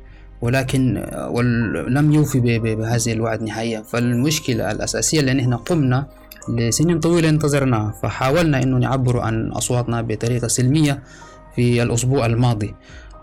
ولكن 0.44 1.04
ول- 1.32 1.94
لم 1.96 2.12
يوفي 2.12 2.40
بهذه 2.60 3.12
الوعد 3.16 3.40
نهائيا. 3.44 3.82
فالمشكلة 3.88 4.72
الأساسية 4.72 5.20
اللي 5.20 5.34
نحن 5.34 5.54
قمنا 5.54 6.08
لسنين 6.50 7.00
طويلة 7.00 7.30
انتظرناها 7.30 7.92
فحاولنا 8.04 8.64
إنه 8.64 8.78
نعبر 8.78 9.20
عن 9.20 9.52
أصواتنا 9.52 10.02
بطريقة 10.02 10.48
سلمية 10.48 11.04
في 11.56 11.84
الأسبوع 11.84 12.26
الماضي. 12.26 12.76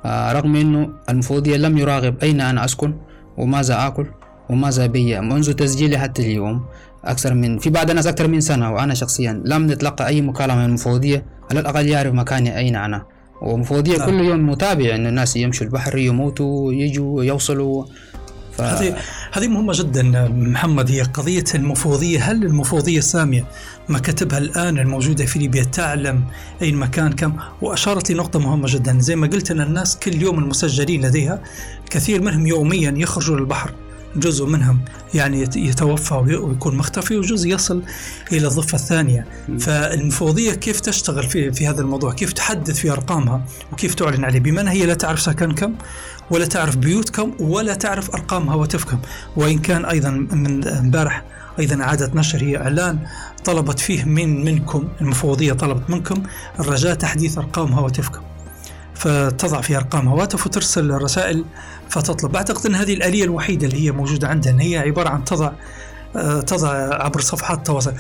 آه، 0.05 0.33
رغم 0.33 0.57
إنه 0.57 0.89
المفوضيه 1.11 1.57
لم 1.57 1.79
يراقب 1.79 2.15
أين 2.23 2.41
أنا 2.41 2.65
أسكن 2.65 2.95
وماذا 3.37 3.87
آكل 3.87 4.07
وماذا 4.51 4.87
بي. 4.87 5.21
منذ 5.21 5.53
تسجيلي 5.53 5.99
حتى 5.99 6.23
اليوم 6.23 6.65
أكثر 7.05 7.35
من 7.35 7.59
في 7.59 7.71
بعض 7.71 7.91
الناس 7.91 8.07
أكثر 8.07 8.29
من 8.29 8.41
سنة 8.41 8.73
وأنا 8.73 8.95
شخصيا 8.95 9.43
لم 9.45 9.67
نتلقى 9.71 10.07
أي 10.07 10.21
مكالمة 10.23 10.57
من 10.57 10.65
المفوضيه 10.65 11.25
على 11.51 11.61
الأقل 11.61 11.87
يعرف 11.87 12.15
مكاني 12.15 12.57
أين 12.59 12.77
أنا. 12.77 13.03
ومفوضية 13.41 13.99
نعم. 13.99 14.07
كل 14.07 14.21
يوم 14.21 14.51
متابع 14.51 14.95
إن 14.95 15.07
الناس 15.07 15.37
يمشوا 15.37 15.67
البحر 15.67 15.99
يموتوا 15.99 16.73
يجوا 16.73 17.25
يوصلوا. 17.25 17.85
ف... 18.53 18.61
هذه 18.61 18.97
هذه 19.33 19.49
مهمة 19.49 19.73
جدا 19.77 20.29
محمد. 20.29 20.91
هي 20.91 21.03
قضية 21.03 21.45
المفوضية. 21.55 22.19
هل 22.31 22.45
المفوضية 22.45 22.99
السامية 22.99 23.45
مكاتبها 23.89 24.39
الآن 24.39 24.79
الموجودة 24.79 25.27
في 25.27 25.39
ليبيا 25.39 25.65
تعلم 25.65 26.25
أي 26.63 26.73
مكان 26.73 27.13
كم؟ 27.13 27.33
وأشارت 27.63 28.11
لنقطة 28.11 28.39
مهمة 28.39 28.67
جدا. 28.69 28.99
زي 29.01 29.17
ما 29.17 29.27
قلت 29.27 29.51
أن 29.51 29.61
الناس 29.61 29.99
كل 29.99 30.23
يوم 30.23 30.39
المسجلين 30.39 31.07
لديها 31.07 31.43
كثير 31.91 32.23
منهم 32.23 32.47
يوميا 32.47 32.95
يخرجوا 32.97 33.37
للبحر. 33.37 33.75
جزء 34.17 34.47
منهم 34.47 34.81
يعني 35.15 35.41
يت- 35.43 35.57
يتوفى 35.57 36.15
وي- 36.15 36.37
ويكون 36.37 36.77
مختفي 36.77 37.17
وجزء 37.17 37.49
يصل 37.49 37.83
إلى 38.33 38.47
الضفة 38.49 38.75
الثانية. 38.77 39.27
فالمفوضية 39.61 40.53
كيف 40.53 40.81
تشتغل 40.81 41.23
في, 41.23 41.53
في 41.53 41.67
هذا 41.69 41.81
الموضوع؟ 41.81 42.13
كيف 42.13 42.33
تحدث 42.33 42.77
في 42.79 42.91
أرقامها؟ 42.93 43.45
وكيف 43.73 43.95
تعلن 43.95 44.25
عليه؟ 44.25 44.41
بما 44.41 44.61
أنها 44.61 44.73
هي؟ 44.73 44.87
لا 44.87 44.95
تعرف 44.95 45.21
سكنكم 45.21 45.75
ولا 46.31 46.47
تعرف 46.47 46.77
بيوتكم 46.77 47.33
ولا 47.41 47.75
تعرف 47.75 48.11
ارقام 48.11 48.49
هواتفكم 48.49 48.99
وإن 49.37 49.59
كان 49.59 49.85
أيضا 49.85 50.11
من 50.11 50.69
امبارح 50.69 51.25
أيضا 51.59 51.83
اعادت 51.83 52.15
نشر 52.17 52.43
هي 52.43 52.57
إعلان 52.57 52.99
طلبت 53.45 53.81
فيه 53.81 54.05
من 54.05 54.45
منكم 54.45 54.89
المفوضية 55.01 55.53
طلبت 55.53 55.91
منكم 55.91 56.23
الرجاء 56.61 56.95
تحديث 56.95 57.39
ارقام 57.39 57.73
هواتفكم 57.73 58.21
فتضع 59.01 59.61
في 59.61 59.77
ارقام 59.77 60.09
هواتف 60.09 60.47
وترسل 60.47 60.91
الرسائل 60.91 61.45
فتطلب. 61.89 62.37
أعتقد 62.37 62.67
أن 62.67 62.75
هذه 62.75 62.95
الآلية 62.95 63.25
الوحيدة 63.25 63.67
اللي 63.67 63.87
هي 63.87 63.91
موجودة 63.93 64.29
عندها 64.29 64.53
إن 64.53 64.61
هي 64.61 64.79
عبارة 64.79 65.09
عن 65.09 65.25
تضع 65.25 65.53
آه، 66.17 66.41
تضع 66.41 66.69
عبر 67.05 67.21
صفحات 67.21 67.59
التواصل. 67.59 67.93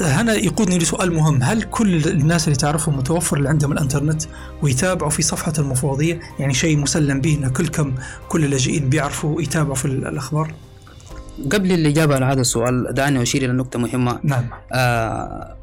هنا 0.00 0.34
يقودني 0.34 0.78
لسؤال 0.78 1.14
مهم. 1.14 1.42
هل 1.42 1.62
كل 1.62 2.08
الناس 2.08 2.48
اللي 2.48 2.56
تعرفهم 2.56 2.96
متوفر 2.96 3.36
اللي 3.36 3.48
عندهم 3.48 3.72
الإنترنت 3.72 4.22
ويتابعوا 4.62 5.10
في 5.10 5.22
صفحة 5.22 5.52
المفوضية؟ 5.58 6.20
يعني 6.38 6.54
شيء 6.54 6.76
مسلم 6.76 7.20
به 7.20 7.38
إن 7.42 7.48
كلكم 7.48 7.94
كل 8.28 8.44
اللاجئين 8.44 8.88
بيعرفوا 8.88 9.42
يتابعوا 9.42 9.74
في 9.74 9.84
الأخبار؟ 9.84 10.54
قبل 11.52 11.72
الإجابة 11.72 12.14
على 12.14 12.24
هذا 12.24 12.40
السؤال 12.40 12.94
دعني 12.94 13.22
أشير 13.22 13.44
إلى 13.44 13.52
نقطة 13.52 13.78
مهمة. 13.78 14.20
نعم. 14.22 14.44
آه، 14.72 15.61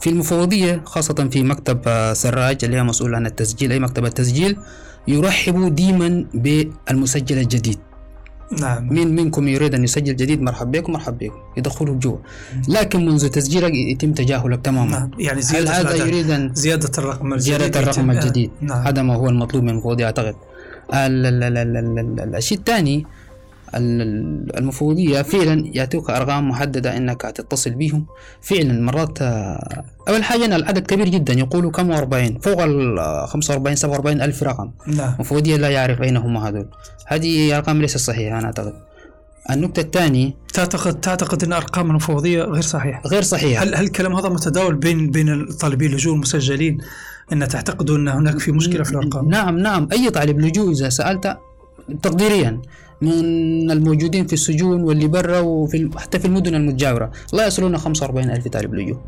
في 0.00 0.10
المفوضية 0.10 0.82
خاصة 0.84 1.28
في 1.30 1.42
مكتب 1.42 1.80
آه، 1.86 2.12
سراج 2.12 2.64
اللي 2.64 2.76
هي 2.76 2.82
مسؤول 2.82 3.14
عن 3.14 3.26
التسجيل 3.26 3.72
أي 3.72 3.78
مكتب 3.78 4.04
التسجيل 4.04 4.56
يرحبوا 5.08 5.68
ديما 5.68 6.24
بالمسجل 6.34 7.38
الجديد. 7.38 7.78
نعم. 8.60 8.88
مين 8.92 9.14
منكم 9.14 9.48
يريد 9.48 9.74
أن 9.74 9.84
يسجل 9.84 10.16
جديد 10.16 10.42
مرحب 10.42 10.70
بكم 10.70 10.92
مرحب 10.92 11.18
بكم. 11.18 11.34
يدخلوا 11.56 11.94
جوا 11.96 12.16
لكن 12.68 13.06
منذ 13.06 13.28
تسجيلك 13.28 13.74
يتم 13.74 14.12
تجاهلك 14.12 14.60
تماما. 14.64 14.90
نعم. 14.90 15.10
يعني 15.18 15.38
هل 15.38 15.42
زيادة 15.42 15.70
هذا 15.70 15.80
الأعداد. 15.80 16.08
يريد 16.08 16.30
أن 16.30 16.54
زيادة 16.54 16.90
الرقم 16.98 17.32
الجديد 17.32 17.58
زيادة 17.58 17.80
الرقم 17.80 18.10
يتم- 18.10 18.10
الجديد. 18.10 18.50
نعم. 18.60 18.86
هذا 18.86 19.02
ما 19.02 19.14
هو 19.14 19.28
المطلوب 19.28 19.62
من 19.64 19.70
المفوضية 19.70 20.04
أعتقد. 20.04 20.34
ال- 20.94 21.26
ال- 21.26 21.42
ال- 21.44 21.58
ال- 21.58 21.76
ال- 21.76 22.20
ال- 22.20 22.36
الشيء 22.36 22.58
الثاني 22.58 22.96
ال- 22.96 23.00
ال- 23.00 23.06
المفوضية 23.74 25.22
فعلا 25.22 25.64
يعطوك 25.74 26.10
أرقام 26.10 26.48
محددة 26.48 26.96
إنك 26.96 27.22
تتصل 27.22 27.70
بهم 27.70 28.06
فعلا 28.40 28.80
مرات 28.80 29.22
آه، 29.22 29.84
أول 30.08 30.24
حاجة 30.24 30.44
أن 30.44 30.52
العدد 30.52 30.86
كبير 30.86 31.08
جدا 31.08 31.32
يقولوا 31.32 31.70
كم؟ 31.70 31.92
40 31.92 32.38
فوق 32.38 32.62
ال 32.62 32.98
45 33.28 33.76
47 33.76 34.22
ألف 34.22 34.42
رقم. 34.42 34.70
نعم. 34.86 35.14
المفوضية 35.14 35.56
لا 35.56 35.68
يعرف 35.68 36.02
أين 36.02 36.16
هم 36.16 36.36
هذول. 36.36 36.68
هذه 37.06 37.56
أرقام 37.56 37.82
ليست 37.82 37.98
صحيحة 37.98 38.38
أنا 38.38 38.46
أعتقد. 38.46 38.74
النقطة 39.50 39.80
الثانية 39.80 40.34
تعتقد 40.54 41.00
تعتقد 41.00 41.44
إن 41.44 41.52
أرقام 41.52 41.90
المفوضية 41.90 42.42
غير 42.42 42.62
صحيحة. 42.62 43.02
غير 43.06 43.22
صحيحة. 43.22 43.62
هل 43.62 43.74
هل 43.74 43.84
الكلام 43.84 44.14
هذا 44.14 44.28
متداول 44.28 44.74
بين 44.74 45.10
بين 45.10 45.46
طالبي 45.46 45.86
اللجوء 45.86 46.14
المسجلين 46.14 46.78
إن 47.32 47.48
تعتقدوا 47.48 47.96
إن 47.96 48.08
هناك 48.08 48.38
في 48.38 48.52
مشكلة 48.52 48.82
في 48.84 48.90
الأرقام؟ 48.90 49.28
نعم 49.28 49.58
نعم. 49.58 49.88
أي 49.92 50.10
طالب 50.10 50.40
لجوء 50.40 50.72
إذا 50.72 50.88
سألت 50.88 51.38
تقديريا 52.02 52.60
من 53.02 53.70
الموجودين 53.70 54.26
في 54.26 54.32
السجون 54.32 54.82
واللي 54.82 55.06
برا 55.06 55.40
وفي 55.40 55.90
حتى 55.96 56.18
في 56.18 56.24
المدن 56.24 56.54
المتجاورة 56.54 57.10
لا 57.32 57.46
يصلون 57.46 57.78
45 57.78 58.30
ألف 58.30 58.48
طالب 58.48 58.74
لجوء 58.74 58.98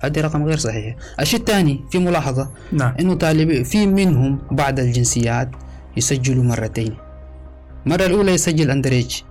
هذه 0.00 0.20
رقم 0.20 0.44
غير 0.44 0.56
صحيح. 0.56 0.96
الشيء 1.20 1.40
الثاني 1.40 1.80
في 1.90 1.98
ملاحظة 1.98 2.50
نعم. 2.72 2.94
إنه 3.00 3.14
طالب 3.14 3.62
في 3.62 3.86
منهم 3.86 4.38
بعض 4.50 4.80
الجنسيات 4.80 5.50
يسجلوا 5.96 6.44
مرتين. 6.44 6.94
المرة 7.86 8.06
الأولى 8.06 8.32
يسجل 8.32 8.70
أندر 8.70 8.92
إيج 8.92 9.22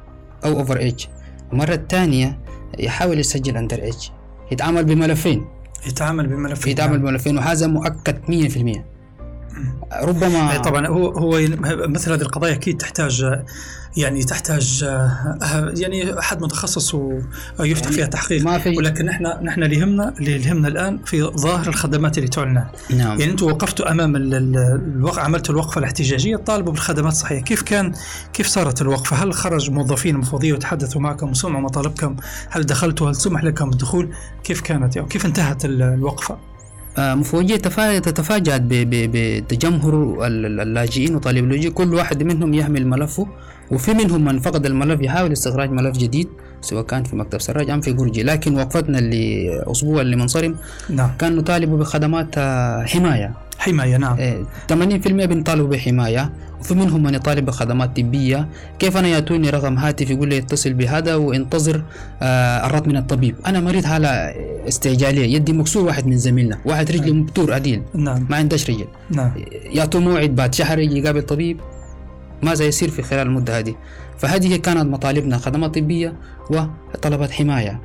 أو 0.46 0.60
أوفر 0.60 0.78
إيج 0.78 1.06
المرة 1.54 1.74
الثانية 1.74 2.40
يحاول 2.80 3.20
يسجل 3.20 3.58
أندر 3.58 3.84
إيج 3.84 4.10
يتعامل 4.52 4.86
بملفين. 4.86 5.46
يتعامل 5.88 6.28
بملف 6.28 6.68
يتعامل 6.68 7.00
بملفين 7.00 7.38
وهذا 7.38 7.68
مؤكد 7.68 8.18
100% 8.28 8.97
ربما 10.04 10.52
إيه 10.52 10.58
طبعا 10.58 10.88
هو 10.88 11.10
هو 11.10 11.40
مثل 11.88 12.12
هذه 12.12 12.22
القضايا 12.22 12.54
أكيد 12.54 12.78
تحتاج 12.78 13.26
يعني 13.98 14.24
تحتاج 14.24 14.84
آه، 14.88 15.74
يعني 15.78 16.20
أحد 16.20 16.42
متخصص 16.42 16.96
ويفتح 17.60 17.92
فيها 17.92 18.06
تحقيق 18.06 18.44
ما 18.44 18.58
في 18.58 18.78
ولكن 18.78 19.06
نحن 19.06 19.24
نحن 19.44 19.64
اللي 19.64 19.76
يهمنا 19.78 20.14
اللي 20.20 20.44
يهمنا 20.48 20.68
الآن 20.68 21.00
في 21.06 21.22
ظاهر 21.24 21.68
الخدمات 21.68 22.18
اللي 22.18 22.30
تعلن. 22.30 22.54
نعم 22.90 23.20
يعني 23.20 23.32
أنتم 23.32 23.46
وقفتوا 23.46 23.92
أمام 23.92 24.16
ال- 24.16 24.34
ال- 24.34 24.82
الوقع 24.96 25.22
عملتوا 25.24 25.54
الوقفة 25.56 25.80
الاحتجاجية 25.80 26.36
طالبوا 26.36 26.72
بالخدمات 26.74 27.12
الصحيه، 27.14 27.40
كيف 27.42 27.62
كان 27.62 27.94
كيف 28.34 28.48
صارت 28.48 28.82
الوقفة؟ 28.82 29.16
هل 29.16 29.34
خرج 29.34 29.72
موظفين 29.72 30.16
المفوضيه 30.16 30.54
وتحدثوا 30.54 31.02
معكم 31.02 31.30
وسمعوا 31.30 31.64
مطالبكم؟ 31.64 32.16
هل 32.50 32.64
دخلتوا؟ 32.66 33.10
هل 33.10 33.16
سمح 33.16 33.44
لكم 33.44 33.70
الدخول؟ 33.70 34.10
كيف 34.44 34.62
كانت 34.62 34.96
يعني 34.96 35.08
كيف 35.08 35.26
انتهت 35.26 35.66
ال- 35.66 35.82
الوقفة؟ 35.82 36.38
آه، 36.98 37.16
ب- 38.70 38.90
ب- 38.90 39.12
بتجمهر 39.44 39.94
ال- 40.28 40.46
ال- 40.46 40.60
اللاجئين 40.60 41.16
وطالب 41.16 41.44
اللجوء. 41.44 41.72
كل 41.72 41.94
واحد 41.94 42.24
منهم 42.24 42.54
يحمل 42.54 42.88
ملفه 42.88 43.28
وفي 43.72 43.94
منهم 43.94 44.26
من 44.26 44.40
فقد 44.40 44.66
الملف. 44.66 45.02
يحاول 45.02 45.32
استخراج 45.32 45.72
ملف 45.72 45.98
جديد 45.98 46.28
سواء 46.62 46.84
كان 46.84 47.04
في 47.04 47.16
مكتب 47.16 47.42
سراج 47.42 47.70
أم 47.70 47.82
في 47.82 47.94
جورجي 47.94 48.24
لكن 48.24 48.56
وقفتنا 48.58 49.00
اللي 49.00 49.50
أسبوع 49.72 50.02
اللي 50.02 50.16
منصرم 50.16 50.56
نعم. 50.90 51.10
كان 51.20 51.36
نطالب 51.36 51.70
بخدمات 51.70 52.38
آه، 52.38 52.86
حماية 53.58 53.78
حمايه 53.78 53.98
نعم. 53.98 54.18
إيه، 54.18 54.44
80% 54.68 55.26
بنطالبوا 55.26 55.68
بحمايه 55.68 56.32
وفي 56.60 56.74
منهم 56.74 57.04
من 57.04 57.14
يطالب 57.14 57.46
بخدمات 57.46 58.00
طبية. 58.00 58.48
كيف 58.80 58.98
أنا 58.98 59.08
يأتوني 59.08 59.50
رقم 59.50 59.78
هاتف 59.78 60.10
يقول 60.10 60.30
لي 60.30 60.38
اتصل 60.38 60.74
بهذا 60.74 61.16
وانتظر 61.16 61.84
آه 62.22 62.66
الرد 62.66 62.88
من 62.88 62.98
الطبيب. 62.98 63.36
أنا 63.46 63.60
مريض 63.60 63.86
حالة 63.86 64.10
استعجالية 64.68 65.36
يدي 65.36 65.54
مكسور 65.54 65.86
واحد 65.86 66.08
من 66.08 66.18
زميلنا 66.18 66.58
واحد 66.66 66.92
رجلي 66.92 67.12
مبتور 67.12 67.54
عديل. 67.54 67.82
نعم. 67.94 68.28
ما 68.30 68.38
عندهش 68.38 68.70
رجل. 68.70 68.88
نعم. 69.10 69.32
يعطوا 69.52 70.00
موعد 70.00 70.36
بعد 70.36 70.56
شهر 70.56 70.80
يجي 70.80 71.00
يقابل 71.00 71.22
طبيب. 71.22 71.60
ماذا 72.44 72.66
يصير 72.66 72.90
في 72.90 73.02
خلال 73.02 73.28
المدة 73.28 73.60
هذه؟ 73.60 73.76
فهذه 74.18 74.56
كانت 74.56 74.86
مطالبنا 74.86 75.38
خدمات 75.38 75.76
طبية 75.76 76.14
وطلبات 76.50 77.32
حماية. 77.32 77.80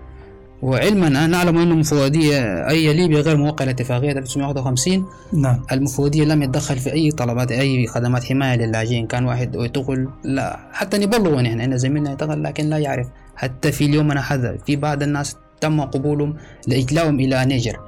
وعلما 0.62 1.06
أن 1.06 1.30
نعلم 1.30 1.58
أن 1.58 1.70
المفوضية 1.70 2.68
أي 2.68 2.92
ليبيا 2.94 3.20
غير 3.20 3.36
موقعة 3.36 3.66
لاتفاقية 3.66 4.12
1951 4.12 5.06
نعم. 5.32 5.62
المفوضية 5.72 6.24
لم 6.24 6.42
يتدخل 6.42 6.78
في 6.78 6.92
أي 6.92 7.10
طلبات 7.10 7.52
أي 7.52 7.86
خدمات 7.86 8.24
حماية 8.24 8.56
للاجئين 8.56 9.06
كان 9.06 9.24
واحد 9.24 9.54
يدخل 9.54 10.08
لا. 10.24 10.58
حتى 10.72 10.98
نبلغ 10.98 11.40
نحن 11.40 11.60
إن 11.60 11.78
زميلنا 11.78 12.12
يدخل 12.12 12.42
لكن 12.42 12.64
لا 12.70 12.78
يعرف. 12.78 13.06
حتى 13.36 13.72
في 13.72 13.84
اليوم 13.84 14.10
أنا 14.10 14.20
هذا 14.32 14.56
في 14.66 14.76
بعض 14.76 15.02
الناس 15.02 15.36
تم 15.60 15.80
قبولهم 15.80 16.36
لإجلاهم 16.66 17.20
إلى 17.20 17.44
نيجر. 17.44 17.80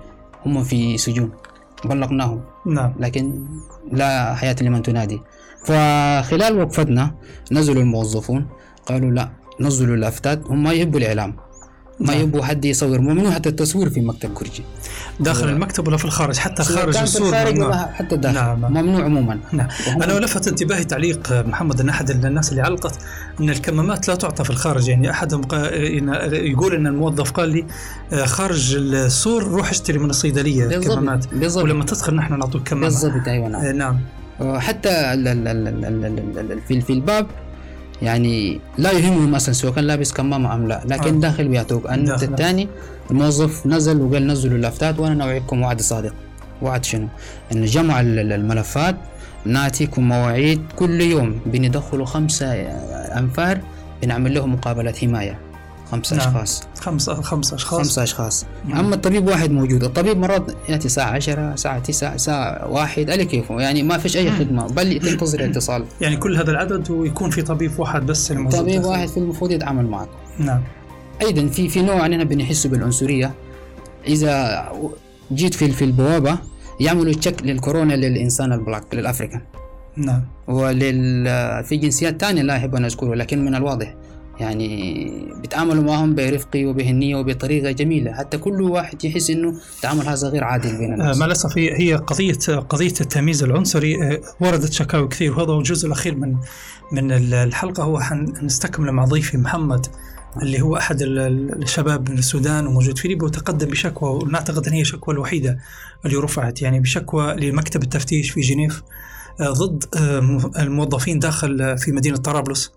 هم 0.46 0.64
في 0.64 0.98
سجون 0.98 1.30
بلغناهم. 1.84 2.40
نعم. 2.66 2.94
لكن 3.00 3.46
لا 3.92 4.34
حياة 4.34 4.56
لمن 4.62 4.82
تنادي. 4.82 5.20
فخلال 5.64 6.58
وقفتنا 6.58 7.14
نزلوا 7.52 7.82
الموظفون 7.82 8.46
قالوا 8.86 9.10
لا 9.10 9.30
نزلوا 9.60 9.94
اللافتات 9.94 10.46
هم 10.46 10.62
ما 10.62 10.72
يحبوا 10.72 10.98
الإعلام. 10.98 11.43
ما 12.00 12.14
نعم. 12.14 12.20
يبغوا 12.22 12.44
حد 12.44 12.64
يصور 12.64 13.00
ممنوع 13.00 13.30
حتى 13.30 13.48
التصوير 13.48 13.90
في 13.90 14.00
مكتب 14.00 14.34
كرجي 14.34 14.62
داخل 15.20 15.48
المكتب 15.48 15.88
ولا 15.88 15.96
في 15.96 16.04
الخارج؟ 16.04 16.36
حتى 16.36 16.62
خارج 16.62 16.96
السور 16.96 17.28
الخارج 17.28 17.54
ممنوع. 17.54 17.86
حتى 17.92 18.14
الداخل 18.14 18.34
نعم. 18.34 18.60
ممنوع 18.60 19.04
عموما. 19.04 19.38
نعم. 19.52 19.68
أنا 20.02 20.12
لفت 20.12 20.48
انتباهي 20.48 20.84
تعليق 20.84 21.32
محمد 21.32 21.80
أن 21.80 21.88
أحد 21.88 22.10
الناس 22.10 22.50
اللي 22.50 22.62
علقت 22.62 22.98
أن 23.40 23.50
الكمامات 23.50 24.08
لا 24.08 24.14
تعطى 24.14 24.44
في 24.44 24.50
الخارج. 24.50 24.88
يعني 24.88 25.10
أحدهم 25.10 25.42
قا- 25.42 25.72
يقول 26.32 26.74
أن 26.74 26.86
الموظف 26.86 27.30
قال 27.30 27.48
لي 27.48 27.64
آه، 28.12 28.24
خارج 28.24 28.74
السور 28.76 29.42
روح 29.44 29.70
اشتري 29.70 29.98
من 29.98 30.10
الصيدلية 30.10 30.66
بالضبط 30.66 30.94
كمامات. 30.94 31.34
بالضبط. 31.34 31.64
ولما 31.64 31.84
تدخل 31.84 32.14
نحن 32.14 32.38
نعطوك 32.38 32.68
كمامة. 32.68 32.86
بالضبط 32.86 33.28
أيوه 33.28 33.48
نعم. 33.48 33.64
آه، 33.64 33.72
نعم. 33.72 33.98
حتى 34.58 34.90
في 36.58 36.90
الباب 36.90 37.26
يعني 38.02 38.60
لا 38.78 38.92
يهمهم 38.92 39.30
مثلا 39.30 39.52
سواء 39.54 39.72
كان 39.72 39.84
لابس 39.84 40.12
كمامة 40.12 40.54
أم 40.54 40.68
لا 40.68 40.82
لكن 40.86 41.14
آه. 41.14 41.20
داخل 41.20 41.48
بيعطوك 41.48 41.86
أنت. 41.86 42.22
الثاني 42.22 42.68
الموظف 43.10 43.66
نزل 43.66 44.00
وقال 44.00 44.26
نزلوا 44.26 44.56
اللافتات 44.56 44.98
وأنا 44.98 45.14
نوعدكم 45.14 45.62
وعد 45.62 45.80
صادق 45.80 46.14
وعد 46.62 46.84
شنو؟ 46.84 47.08
انه 47.52 47.66
جمع 47.66 48.00
ال- 48.00 48.18
ال- 48.18 48.32
الملفات 48.32 48.96
ناتيكم 49.44 50.08
مواعيد 50.08 50.62
كل 50.76 51.00
يوم 51.00 51.40
بندخلوا 51.46 52.06
خمسة 52.06 52.46
أنفار 53.18 53.60
بنعمل 54.02 54.34
لهم 54.34 54.52
مقابلة 54.52 54.92
حماية 54.92 55.38
خمسة 55.94 56.16
نعم. 56.16 56.28
أشخاص. 56.28 56.62
خمسة 56.80 57.14
خمسة 57.14 57.54
أشخاص. 57.54 57.78
خمسة 57.78 58.02
أشخاص. 58.02 58.46
نعم. 58.68 58.78
أما 58.78 58.94
الطبيب 58.94 59.26
واحد 59.26 59.50
موجود 59.50 59.84
الطبيب 59.84 60.16
مرات 60.16 60.52
يأتي 60.68 60.86
الساعة 60.86 61.10
10 61.10 61.56
ساعة 61.56 61.78
9 61.78 62.16
ساعة 62.16 62.70
واحد 62.70 63.10
على 63.10 63.24
كيفه 63.24 63.60
يعني 63.60 63.82
ما 63.82 63.98
فيش 63.98 64.16
أي 64.16 64.30
خدمة 64.30 64.66
بل 64.66 65.00
تنتظر 65.00 65.44
اتصال 65.50 65.84
يعني 66.00 66.16
كل 66.16 66.36
هذا 66.36 66.50
العدد 66.50 66.90
ويكون 66.90 67.30
في 67.30 67.42
طبيب 67.42 67.72
واحد 67.78 68.06
بس 68.06 68.32
الموجود 68.32 68.60
طبيب 68.60 68.74
داخل. 68.74 68.88
واحد 68.88 69.08
في 69.08 69.16
المفروض 69.16 69.50
يتعامل 69.50 69.86
معك. 69.86 70.08
نعم. 70.38 70.62
أيضا 71.22 71.46
في 71.46 71.68
في 71.68 71.82
نوع 71.82 72.06
اننا 72.06 72.24
بنحس 72.24 72.66
بالعنصرية. 72.66 73.34
إذا 74.06 74.64
جيت 75.32 75.54
في 75.54 75.70
في 75.70 75.84
البوابة 75.84 76.38
يعملوا 76.80 77.12
check 77.12 77.42
للكورونا 77.42 77.94
للإنسان 77.94 78.52
ال 78.52 78.59
black 78.59 78.94
لل 78.94 79.03
African. 79.03 79.40
نعم. 79.96 80.22
ولل 80.48 81.24
في 81.64 81.76
جنسيات 81.76 82.20
تانية 82.20 82.42
لا 82.42 82.56
احب 82.56 82.74
أن 82.74 82.84
أذكره 82.84 83.14
لكن 83.14 83.44
من 83.44 83.54
الواضح. 83.54 83.94
يعني 84.40 85.10
بيتعاملوا 85.42 85.82
معهم 85.82 86.14
برفق 86.14 86.48
وبهنية 86.56 87.16
وبطريقة 87.16 87.70
جميلة. 87.70 88.12
حتى 88.12 88.38
كل 88.38 88.62
واحد 88.62 89.04
يحس 89.04 89.30
إنه 89.30 89.54
التعامل 89.76 90.08
هذا 90.08 90.28
غير 90.28 90.44
عادل 90.44 90.78
بين 90.78 90.90
آه، 90.90 90.94
الناس 90.94 91.16
مع 91.18 91.26
الأسف 91.26 91.58
هي 91.58 91.80
هي 91.80 91.94
قضيه 91.94 92.32
قضية 92.68 92.94
التمييز 93.00 93.42
العنصري 93.42 94.02
آه، 94.02 94.20
وردت 94.40 94.72
شكاوي 94.72 95.08
كثير. 95.08 95.32
وهذا 95.38 95.52
هو 95.52 95.58
الجزء 95.58 95.86
الأخير 95.86 96.14
من 96.16 96.36
من 96.92 97.12
ال- 97.12 97.34
الحلقة. 97.34 97.82
هو 97.82 98.00
حنستكمل 98.00 98.92
مع 98.92 99.04
ضيفي 99.04 99.36
محمد 99.38 99.86
اللي 100.42 100.60
هو 100.60 100.76
أحد 100.76 101.02
ال- 101.02 101.18
ال- 101.18 101.62
الشباب 101.62 102.10
من 102.10 102.18
السودان 102.18 102.66
وموجود 102.66 102.98
في 102.98 103.08
ليبيا 103.08 103.24
وتقدم 103.24 103.66
بشكوى 103.68 104.10
ونعتقد 104.10 104.66
إن 104.66 104.72
هي 104.72 104.80
الشكوى 104.80 105.14
الوحيدة 105.14 105.58
اللي 106.06 106.16
رفعت. 106.16 106.62
يعني 106.62 106.80
بشكوى 106.80 107.34
لمكتب 107.36 107.82
التفتيش 107.82 108.30
في 108.30 108.40
جنيف 108.40 108.82
آه، 109.40 109.50
ضد 109.50 109.84
آه، 109.96 110.18
الموظفين 110.58 111.18
داخل 111.18 111.62
آه، 111.62 111.74
في 111.74 111.92
مدينة 111.92 112.16
طرابلس. 112.16 112.72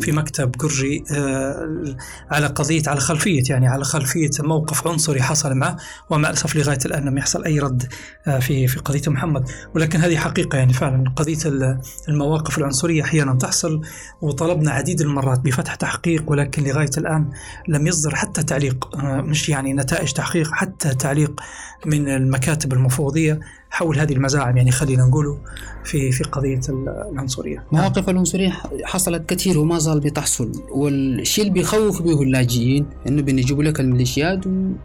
في 0.00 0.12
مكتب 0.12 0.50
جرجي 0.52 1.04
آه، 1.12 1.96
على 2.30 2.46
قضية 2.46 2.82
على 2.86 3.00
خلفية 3.00 3.42
يعني 3.50 3.68
على 3.68 3.84
خلفية 3.84 4.30
موقف 4.40 4.86
عنصري 4.88 5.22
حصل 5.22 5.54
معه 5.54 5.76
ومع 6.10 6.28
الاسف 6.30 6.56
لغاية 6.56 6.78
الآن 6.86 7.04
لم 7.04 7.18
يحصل 7.18 7.44
أي 7.44 7.58
رد 7.58 7.92
آه، 8.26 8.38
في 8.38 8.66
في 8.68 8.78
قضية 8.78 9.02
محمد. 9.06 9.48
ولكن 9.74 10.00
هذه 10.00 10.16
حقيقة 10.16 10.58
يعني 10.58 10.72
فعلا 10.72 11.10
قضية 11.16 11.38
ال- 11.46 11.80
المواقف 12.08 12.58
العنصرية 12.58 13.02
أحيانا 13.02 13.34
تحصل 13.34 13.80
وطلبنا 14.22 14.70
عديد 14.70 15.00
المرات 15.00 15.40
بفتح 15.40 15.74
تحقيق 15.74 16.30
ولكن 16.30 16.64
لغاية 16.64 16.90
الآن 16.98 17.30
لم 17.68 17.86
يصدر 17.86 18.14
حتى 18.14 18.42
تعليق 18.42 18.96
آه، 18.96 19.20
مش 19.20 19.48
يعني 19.48 19.72
نتائج 19.74 20.12
تحقيق 20.12 20.50
حتى 20.52 20.94
تعليق 20.94 21.40
من 21.86 22.08
المكاتب 22.08 22.72
المفوضية. 22.72 23.40
حول 23.70 23.98
هذه 23.98 24.12
المزاعم 24.12 24.56
يعني 24.56 24.70
خلينا 24.70 25.04
نقوله 25.04 25.38
في 25.84 26.12
في 26.12 26.24
قضية 26.24 26.60
ال- 26.68 27.08
العنصرية. 27.12 27.64
مواقف 27.72 28.08
العنصرية 28.08 28.52
حصلت 28.84 29.28
كثير 29.30 29.58
وما 29.58 29.78
زال 29.78 30.00
بتحصل 30.00 30.52
والشيء 30.70 31.44
اللي 31.44 31.54
بيخوف 31.54 32.02
به 32.02 32.22
اللاجئين 32.22 32.86
إنه 33.08 33.22
بيجيبوا 33.22 33.62
لك 33.64 33.80
الميليشيات 33.80 34.40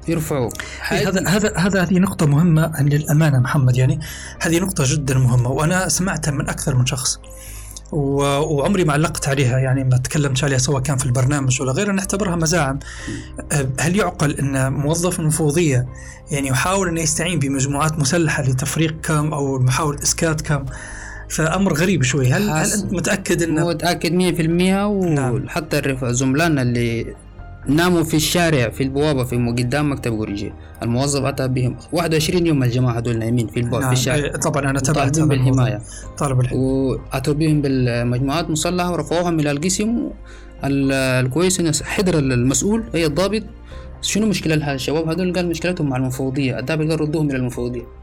ويرفعوا. 0.07 0.49
إيه، 0.91 1.09
هذا 1.09 1.27
هذا 1.27 1.57
هذا 1.57 1.83
هذه 1.83 1.99
نقطة 1.99 2.25
مهمة 2.25 2.81
للأمانة 2.81 3.39
محمد 3.39 3.77
يعني 3.77 3.99
هذه 4.41 4.59
نقطة 4.59 4.83
جدا 4.87 5.17
مهمة 5.17 5.49
وأنا 5.49 5.87
سمعتها 5.89 6.31
من 6.31 6.49
أكثر 6.49 6.75
من 6.75 6.85
شخص. 6.85 7.19
وعمري 7.91 8.83
ما 8.83 8.93
علقت 8.93 9.27
عليها 9.27 9.59
يعني 9.59 9.83
ما 9.83 9.97
تكلمت 9.97 10.43
عليها 10.43 10.57
سواء 10.57 10.81
كان 10.81 10.97
في 10.97 11.05
البرنامج 11.05 11.61
ولا 11.61 11.71
غيره 11.71 11.91
نعتبرها 11.91 12.35
مزاعم. 12.35 12.79
أه، 13.51 13.69
هل 13.79 13.95
يعقل 13.95 14.31
أن 14.31 14.73
موظف 14.73 15.19
المفوضية 15.19 15.87
يعني 16.31 16.47
يحاول 16.47 16.87
أن 16.87 16.97
يستعين 16.97 17.39
بمجموعات 17.39 17.99
مسلحة 17.99 18.43
لتفريق 18.43 18.95
كم 19.03 19.33
أو 19.33 19.59
محاولة 19.59 20.03
إسكات 20.03 20.41
كم؟ 20.41 20.65
فأمر 21.29 21.73
غريب 21.73 22.03
شوي. 22.03 22.27
هل, 22.33 22.49
هل 22.49 22.71
أنت 22.73 22.93
متأكد 22.93 23.43
أن 23.43 23.63
متأكد 23.65 24.11
100% 24.11 24.41
نعم. 25.05 25.43
وحتى 25.45 25.79
الرف- 25.79 26.05
زملائنا 26.05 26.61
اللي 26.61 27.15
ناموا 27.67 28.03
في 28.03 28.13
الشارع 28.13 28.69
في 28.69 28.83
البوابة 28.83 29.23
في 29.23 29.35
قدام 29.35 29.91
مكتب 29.91 30.11
غوريجي 30.13 30.53
الموظف 30.83 31.23
أتى 31.23 31.47
بهم. 31.47 31.75
21 31.91 32.47
يوم 32.47 32.63
الجماعة 32.63 32.99
دول 32.99 33.19
نايمين 33.19 33.47
في 33.47 33.59
البوابة 33.59 33.79
نعم 33.85 33.93
في 33.95 33.99
الشارع. 33.99 34.23
إيه، 34.25 34.31
طبعا 34.31 34.69
أنا 34.69 34.79
الموضوع. 35.19 35.37
بالحماية. 35.37 35.81
طالب 36.17 36.39
الحماية. 36.39 36.61
وأتوا 36.63 37.33
بهم 37.33 37.61
بالمجموعات 37.61 38.49
مسلحة 38.49 38.91
ورفعوهم 38.91 39.39
إلى 39.39 39.51
القسم. 39.51 40.09
ال- 40.63 40.91
الكويس 41.25 41.59
إنه 41.59 41.71
حضر 41.83 42.19
المسؤول 42.19 42.83
هي 42.93 43.05
الضابط. 43.05 43.43
شنو 44.01 44.27
مشكلة 44.27 44.73
الشباب 44.73 45.09
هذول 45.09 45.33
قال 45.33 45.49
مشكلتهم 45.49 45.89
مع 45.89 45.97
المفوضية. 45.97 46.59
الضابط 46.59 46.89
قال 46.89 47.01
ردوهم 47.01 47.29
إلى 47.29 47.37
المفوضية. 47.37 48.02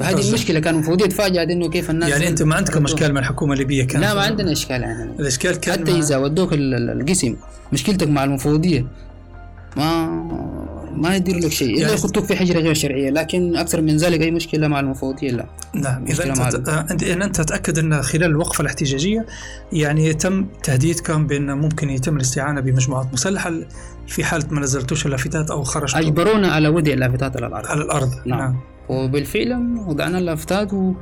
فهذه 0.00 0.28
المشكلة 0.28 0.60
كان 0.60 0.74
المفوضية 0.74 1.06
تفاجأت 1.06 1.48
إنه 1.50 1.68
كيف 1.68 1.90
الناس 1.90 2.08
يعني 2.10 2.28
أنتم 2.28 2.48
ما 2.48 2.54
عندكم. 2.56 2.84
اشكال 2.84 3.12
مع 3.14 3.20
الحكومة 3.20 3.52
الليبية 3.52 3.84
كان 3.84 4.00
لا 4.00 4.14
ما 4.14 4.20
عندنا 4.20 4.52
إشكال 4.52 4.82
يعني 4.82 5.10
الإشكال 5.20 5.56
كان 5.56 5.80
حتى 5.80 5.98
إذا 5.98 6.16
ودوك 6.16 6.52
ال- 6.52 6.74
ال- 6.74 7.00
القسم 7.00 7.36
مشكلتك 7.72 8.08
مع 8.08 8.24
المفوضيه 8.24 8.86
ما 9.76 10.06
ما 10.96 11.16
يدير 11.16 11.36
لك 11.36 11.52
شيء. 11.52 11.70
إلا 11.74 11.80
يعني- 11.80 11.92
يخطوك 11.94 12.24
في 12.24 12.36
حجره 12.36 12.60
غير 12.60 12.74
شرعية 12.74 13.10
لكن 13.10 13.56
أكثر 13.56 13.80
من 13.80 13.96
ذلك 13.96 14.20
أي 14.20 14.30
مشكلة 14.30 14.68
مع 14.68 14.80
المفوضيه 14.80 15.30
لا. 15.30 15.46
نعم 15.74 16.04
إذا 16.06 16.24
أنت 16.24 16.68
آه، 16.68 16.86
انت 16.90 17.02
ان 17.02 17.22
أنت 17.22 17.40
تاكد 17.40 17.78
إن 17.78 18.02
خلال 18.02 18.24
الوقفة 18.30 18.62
الاحتجاجية 18.62 19.26
يعني 19.72 20.14
تم 20.14 20.46
تهديدكم 20.62 21.26
بأن 21.26 21.50
ممكن 21.58 21.90
يتم 21.90 22.16
الاستعانة 22.16 22.60
بمجموعات 22.60 23.06
مسلحة 23.12 23.52
في 24.08 24.24
حالة 24.24 24.44
ما 24.50 24.60
نزلتوش 24.60 25.06
اللافتات 25.06 25.50
أو 25.50 25.62
خرجتوا 25.62 26.00
أجبرونا 26.00 26.48
على 26.52 26.68
وضع 26.68 26.92
اللافتات 26.92 27.36
على 27.36 27.46
الأرض. 27.46 27.66
على 27.66 27.82
الأرض 27.82 28.10
نعم. 28.26 28.38
نعم, 28.38 28.56
وبالفعل 28.88 29.76
وضعنا 29.86 30.18
اللافتات 30.18 30.72
و- 30.74 30.92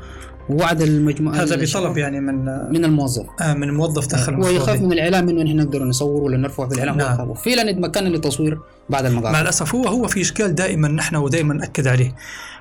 ووعد 0.48 0.82
المجموعة 0.82 1.34
هذا 1.34 1.56
بطلب 1.56 1.96
يعني 1.98 2.20
من 2.20 2.44
من 2.72 2.84
الموظف. 2.84 3.26
آه 3.40 3.54
من 3.54 3.74
موظف 3.74 4.06
داخل 4.06 4.34
هو 4.34 4.48
يخاف. 4.48 4.80
من 4.80 4.92
الإعلام 4.92 5.28
إنه 5.28 5.42
نحن 5.42 5.56
نقدر 5.56 5.84
نصور 5.84 6.22
ولا 6.22 6.36
نرفع 6.36 6.68
في 6.68 6.74
الإعلام. 6.74 6.96
نعم. 6.98 7.34
فعلا 7.34 7.72
تمكنا 7.72 8.08
للتصوير 8.08 8.58
بعد 8.90 9.02
مع 9.04 9.10
المقاطع 9.10 9.40
الأسف 9.40 9.74
هو 9.74 9.88
هو 9.88 10.06
في 10.08 10.20
إشكال 10.20 10.54
دائما 10.54 10.88
نحن 10.88 11.16
ودائما 11.16 11.54
نأكد 11.54 11.86
عليه. 11.86 12.14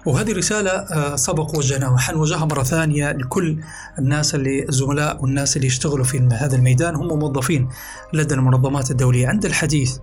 وهذه 0.05 0.31
رسالة 0.33 0.71
آه، 0.71 1.15
سبق 1.15 1.57
وجهناها 1.57 1.89
وحنوجهها 1.89 2.45
مرة 2.45 2.63
ثانية 2.63 3.11
لكل 3.11 3.57
الناس 3.99 4.35
اللي 4.35 4.65
الزملاء 4.69 5.21
والناس 5.21 5.55
اللي 5.55 5.67
يشتغلوا 5.67 6.05
في 6.05 6.19
هذا 6.33 6.55
الميدان. 6.55 6.95
هم 6.95 7.19
موظفين 7.19 7.69
لدى 8.13 8.33
المنظمات 8.35 8.91
الدولية. 8.91 9.27
عند 9.27 9.45
الحديث 9.45 9.97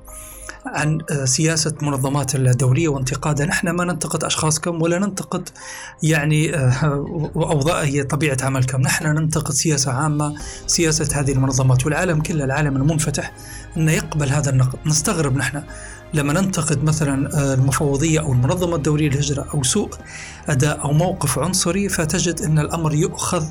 عن 0.67 0.99
آه، 1.11 1.25
سياسة 1.25 1.75
منظمات 1.83 2.35
الدولية 2.35 2.89
وانتقادها. 2.89 3.47
نحن 3.47 3.71
ما 3.71 3.85
ننتقد 3.85 4.25
أشخاصكم 4.25 4.83
ولا 4.83 4.99
ننتقد 4.99 5.49
يعني 6.03 6.57
آه، 6.57 7.31
أوضاع 7.37 7.83
هي 7.83 8.03
طبيعة 8.03 8.37
عملكم. 8.43 8.81
نحن 8.81 9.07
ننتقد 9.07 9.53
سياسة 9.53 9.93
عامة 9.93 10.35
سياسة 10.67 11.21
هذه 11.21 11.33
المنظمات. 11.33 11.87
والعالم 11.87 12.21
كله 12.21 12.45
العالم 12.45 12.77
المنفتح 12.77 13.33
أنه 13.77 13.93
يقبل 13.93 14.29
هذا 14.29 14.51
النقد. 14.51 14.79
نستغرب 14.87 15.37
نحن 15.37 15.63
لما 16.15 16.33
ننتقد 16.33 16.85
مثلا 16.85 17.39
آه، 17.39 17.55
المفوضية 17.55 18.21
أو 18.21 18.33
المنظمة 18.33 18.77
الدولية 18.77 19.09
للهجرة 19.09 19.47
أو 19.55 19.63
سوء 19.63 19.91
أداء 20.49 20.85
أو 20.85 20.93
موقف 20.93 21.39
عنصري 21.39 21.89
فتجد 21.89 22.41
أن 22.41 22.59
الأمر 22.59 22.95
يؤخذ 22.95 23.45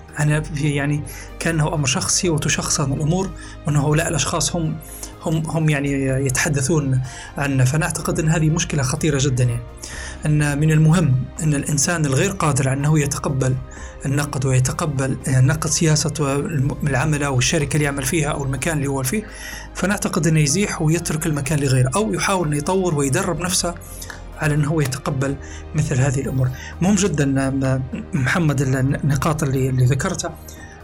يعني 0.62 1.04
كأنه 1.40 1.74
أمر 1.74 1.86
شخصي 1.86 2.30
وتشخصن 2.30 2.94
الأمور 2.94 3.30
وأنه 3.68 3.88
هؤلاء 3.88 4.08
الأشخاص 4.08 4.56
هم 4.56 4.76
هم 5.22 5.44
هم 5.50 5.70
يعني 5.70 5.92
يتحدثون 6.26 7.02
عنه. 7.38 7.66
فنعتقد 7.66 8.20
أن 8.20 8.30
هذه 8.30 8.50
مشكلة 8.50 8.84
خطيرة 8.84 9.20
جدا 9.22 9.44
يعني. 9.44 9.62
أن 10.26 10.60
من 10.60 10.72
المهم 10.72 11.16
أن 11.44 11.54
الإنسان 11.54 12.06
الغير 12.06 12.32
قادر 12.32 12.70
على 12.70 12.80
أنه 12.80 13.00
يتقبل 13.00 13.56
النقد 14.06 14.46
ويتقبل 14.46 15.18
نقد 15.28 15.70
سياسة 15.70 16.44
العمل 16.84 17.24
أو 17.24 17.38
الشركة 17.38 17.74
اللي 17.74 17.86
يعمل 17.86 18.04
فيها 18.04 18.30
أو 18.30 18.44
المكان 18.44 18.78
اللي 18.78 18.88
هو 18.88 19.04
فيه 19.04 19.24
فنعتقد 19.74 20.28
أنه 20.28 20.40
يزيح 20.40 20.82
ويترك 20.82 21.26
المكان 21.26 21.60
لغيره 21.60 21.92
أو 21.96 22.14
يحاول 22.14 22.48
أنه 22.48 22.58
يطور 22.58 22.96
ويدرب 22.96 23.40
نفسه 23.40 23.76
على 24.38 24.54
أنه 24.54 24.68
هو 24.68 24.82
يتقبل 24.82 25.36
مثل 25.76 25.96
هذه 25.96 26.22
الأمور. 26.22 26.50
مهم 26.82 26.96
جدا 26.96 27.26
محمد 28.14 28.62
النقاط 28.62 29.44
اللي, 29.44 29.70
اللي 29.70 29.86
ذكرتها 29.86 30.34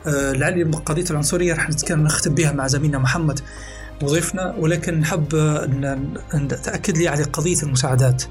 آه، 0.08 0.32
لعلي 0.32 0.63
قضية 0.63 1.06
العنصرية 1.12 1.54
راح 1.54 1.69
نختم 1.89 2.36
بها 2.36 2.52
مع 2.52 2.67
زميلنا 2.67 2.98
محمد. 2.98 3.39
وضيفنا 4.04 4.56
ولكن 4.60 5.00
نحب 5.00 5.36
أن 6.34 6.48
تأكد 6.64 6.98
لي 6.98 7.08
على 7.08 7.24
قضية 7.24 7.64
المساعدات. 7.64 8.24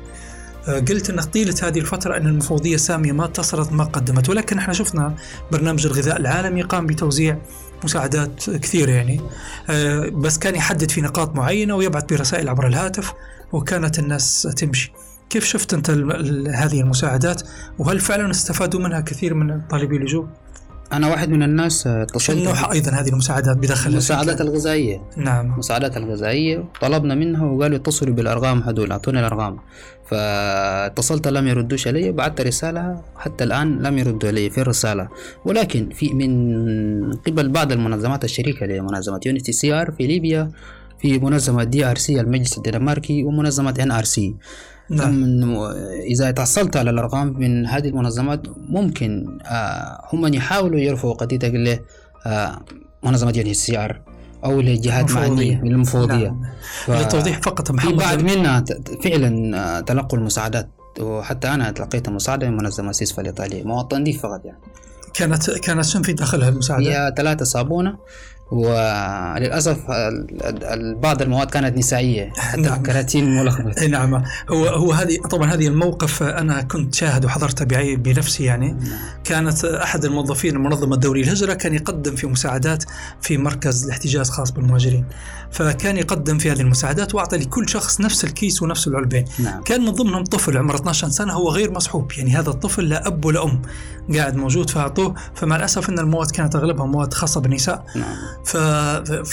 آه، 0.69 0.79
قلت 0.79 1.11
أن 1.11 1.21
طيلة 1.21 1.55
هذه 1.63 1.79
الفترة 1.79 2.17
أن 2.17 2.27
المفوضية 2.27 2.75
السامية 2.75 3.13
ما 3.13 3.25
اتصلت 3.25 3.73
ما 3.73 3.85
قدمت 3.85 4.29
ولكن 4.29 4.59
إحنا 4.59 4.75
شفنا 4.75 5.17
برنامج 5.53 5.87
الغذاء 5.87 6.17
العالمي 6.17 6.63
قام 6.63 6.87
بتوزيع 6.87 7.39
مساعدات 7.85 8.51
كثيرة 8.51 8.91
يعني. 8.91 9.21
آه، 9.71 10.09
بس 10.09 10.39
كان 10.39 10.55
يحدد 10.55 10.91
في 10.91 11.01
نقاط 11.01 11.37
معينة 11.37 11.75
ويبعث 11.75 12.05
برسائل 12.05 12.49
عبر 12.49 12.67
الهاتف 12.67 13.13
وكانت 13.53 13.99
الناس 13.99 14.49
تمشي. 14.57 14.93
كيف 15.31 15.45
شفت 15.45 15.75
أنت 15.75 15.91
هذه 16.55 16.81
المساعدات؟ 16.81 17.43
وهل 17.79 18.01
فعلا 18.01 18.31
استفادوا 18.31 18.81
منها 18.81 19.01
كثير 19.01 19.35
من 19.35 19.61
طالبي 19.61 19.97
اللجوء؟ 19.97 20.27
أنا 20.97 21.09
واحد 21.09 21.29
من 21.29 21.43
الناس 21.43 21.87
اتصلت 21.87 22.39
نوع 22.39 22.73
أيضا 22.73 22.91
هذه 22.91 23.09
المساعدات 23.09 23.57
بداخل 23.57 23.91
المساعدات 23.91 24.41
الغذائية. 24.41 25.03
نعم. 25.17 25.53
المساعدات 25.53 25.97
الغذائية. 25.97 26.65
طلبنا 26.81 27.15
منها 27.15 27.45
وقالوا 27.45 27.77
اتصلوا 27.77 28.15
بالأرقام 28.15 28.63
هذول 28.63 28.91
اعطونا 28.93 29.21
الأرقام. 29.21 29.59
فاتصلت 30.11 31.29
لم 31.29 31.49
يردوش 31.49 31.89
علي 31.89 32.13
بعثت 32.13 32.41
رسالة 32.41 33.03
حتى 33.17 33.45
الآن 33.45 33.83
لم 33.83 33.99
يردوا 33.99 34.29
علي 34.29 34.51
في 34.51 34.61
الرسالة. 34.61 35.09
ولكن 35.45 35.89
في 35.89 36.15
من 36.15 37.13
قبل 37.13 37.49
بعض 37.49 37.73
المنظمات 37.73 38.25
الشريكة 38.25 38.67
لمنظمة 38.67 39.21
يو 39.27 39.36
ان 39.36 39.40
اتش 39.40 39.53
سي 39.53 39.73
ار 39.73 39.91
في 39.91 40.07
ليبيا 40.07 40.51
في 40.99 41.19
منظمة 41.19 41.65
دي 41.65 41.85
ار 41.85 41.99
سي 41.99 42.21
المجلس 42.21 42.59
الدنماركي 42.59 43.25
ومنظمة 43.25 43.75
ان 43.81 43.91
ار 43.91 44.05
سي 44.05 44.35
نعم. 44.91 45.45
إذا 46.07 46.31
تحصلت 46.31 46.77
على 46.77 46.91
الأرقام 46.91 47.33
من 47.39 47.67
هذه 47.67 47.89
المنظمات 47.89 48.43
ممكن 48.69 49.39
آه 49.43 50.09
هم 50.13 50.35
يحاولوا 50.35 50.81
يرفعوا 50.81 51.15
قضيتك 51.15 51.55
ل 51.55 51.79
آه 52.27 52.61
منظمة 53.03 53.33
يعني 53.37 53.51
ال 53.51 53.79
CR 53.79 54.01
أو 54.45 54.61
لجهات 54.61 55.13
معنية 55.13 55.61
من 55.63 55.73
المفوضية 55.73 56.29
نعم. 56.29 56.43
ف... 56.85 56.91
للتوضيح 56.91 57.39
فقط 57.39 57.71
محمد 57.71 57.91
في 57.91 57.97
بعض 57.97 58.23
منها 58.23 58.65
فعلا 59.05 59.59
آه، 59.59 59.81
تلقوا 59.81 60.19
المساعدات 60.19 60.69
وحتى 61.01 61.49
أنا 61.49 61.71
تلقيت 61.71 62.09
مساعدة 62.09 62.51
من 62.51 62.57
منظمة 62.57 62.93
CESVI 62.93 63.23
الإيطالية 63.23 63.65
مواطن 63.65 64.05
دي 64.05 64.13
فقط 64.13 64.45
يعني 64.45 64.59
كانت 65.15 65.51
كانت 65.51 65.85
شنو 65.85 66.03
في 66.03 66.13
داخلها 66.13 66.49
المساعدة؟ 66.49 66.85
هي 66.85 67.15
ثلاثة 67.17 67.45
صابونة 67.45 67.99
وللأسف 68.51 69.79
بعض 71.03 71.23
المواد 71.23 71.51
كانت 71.51 71.79
نسائية. 71.79 72.33
حتى 72.37 72.61
نعم. 72.61 72.83
كراتين 72.83 73.37
ملخبط. 73.37 73.83
نعم. 73.95 74.25
هو 74.51 74.67
هو 74.67 74.93
هذه 74.93 75.19
طبعا 75.31 75.55
هذه 75.55 75.69
الموقف 75.69 76.23
أنا 76.23 76.63
كنت 76.63 76.95
شاهد 76.95 77.25
وحضرته 77.25 77.65
بنفسي 77.95 78.45
يعني. 78.45 78.73
نعم. 78.73 78.99
كانت 79.25 79.65
أحد 79.65 80.05
الموظفين 80.05 80.57
المنظمة 80.57 80.95
الدولية 80.95 81.23
للهجرة 81.23 81.55
كان 81.55 81.75
يقدم 81.75 82.17
في 82.17 82.27
مساعدات 82.27 82.85
في 83.21 83.39
مركز 83.39 83.85
الاحتجاز 83.85 84.31
خاص 84.31 84.51
بالمهاجرين. 84.51 85.05
فكان 85.55 85.97
يقدم 85.97 86.39
في 86.39 86.53
هذه 86.53 86.61
المساعدات 86.61 87.15
وأعطى 87.15 87.37
لكل 87.37 87.69
شخص 87.69 88.01
نفس 88.01 88.25
الكيس 88.25 88.63
ونفس 88.63 88.89
العلبين. 88.89 89.25
نعم. 89.39 89.63
كان 89.63 89.81
من 89.81 89.91
ضمنهم 89.91 90.25
طفل 90.25 90.59
عمره 90.59 90.77
12 90.77 91.09
سنة 91.09 91.33
هو 91.33 91.51
غير 91.51 91.71
مصحوب. 91.71 92.13
يعني 92.13 92.37
هذا 92.37 92.51
الطفل 92.51 92.89
لا 92.89 93.07
أب 93.07 93.25
ولا 93.25 93.45
أم. 93.45 93.63
قاعد 94.15 94.37
موجود 94.37 94.71
فأعطوه. 94.71 95.15
فمع 95.35 95.57
الأسف 95.57 95.89
إن 95.89 95.99
المواد 95.99 96.31
كانت 96.31 96.57
أغلبها 96.57 96.87
مواد 96.87 97.15
خاصة 97.15 97.41
بالنساء. 97.41 97.85
نعم. 97.97 98.17
ف... 98.45 98.57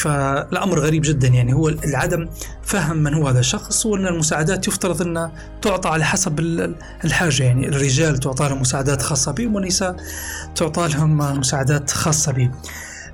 فالأمر 0.01 0.79
غريب 0.79 1.01
جدا. 1.01 1.27
يعني 1.27 1.53
هو 1.53 1.69
العدم 1.69 2.29
فهم 2.63 2.97
من 2.97 3.13
هو 3.13 3.27
هذا 3.27 3.39
الشخص 3.39 3.85
وإن 3.85 4.07
المساعدات 4.07 4.67
يفترض 4.67 5.01
انها 5.01 5.31
تعطى 5.61 5.89
على 5.89 6.05
حسب 6.05 6.39
الحاجة. 7.05 7.43
يعني 7.43 7.67
الرجال 7.67 8.17
تعطى 8.17 8.49
لهم 8.49 8.61
مساعدات 8.61 9.01
خاصة 9.01 9.31
بهم 9.31 9.55
والنساء 9.55 9.95
تعطى 10.55 10.87
لهم 10.87 11.17
مساعدات 11.17 11.91
خاصة 11.91 12.31
بهم. 12.31 12.51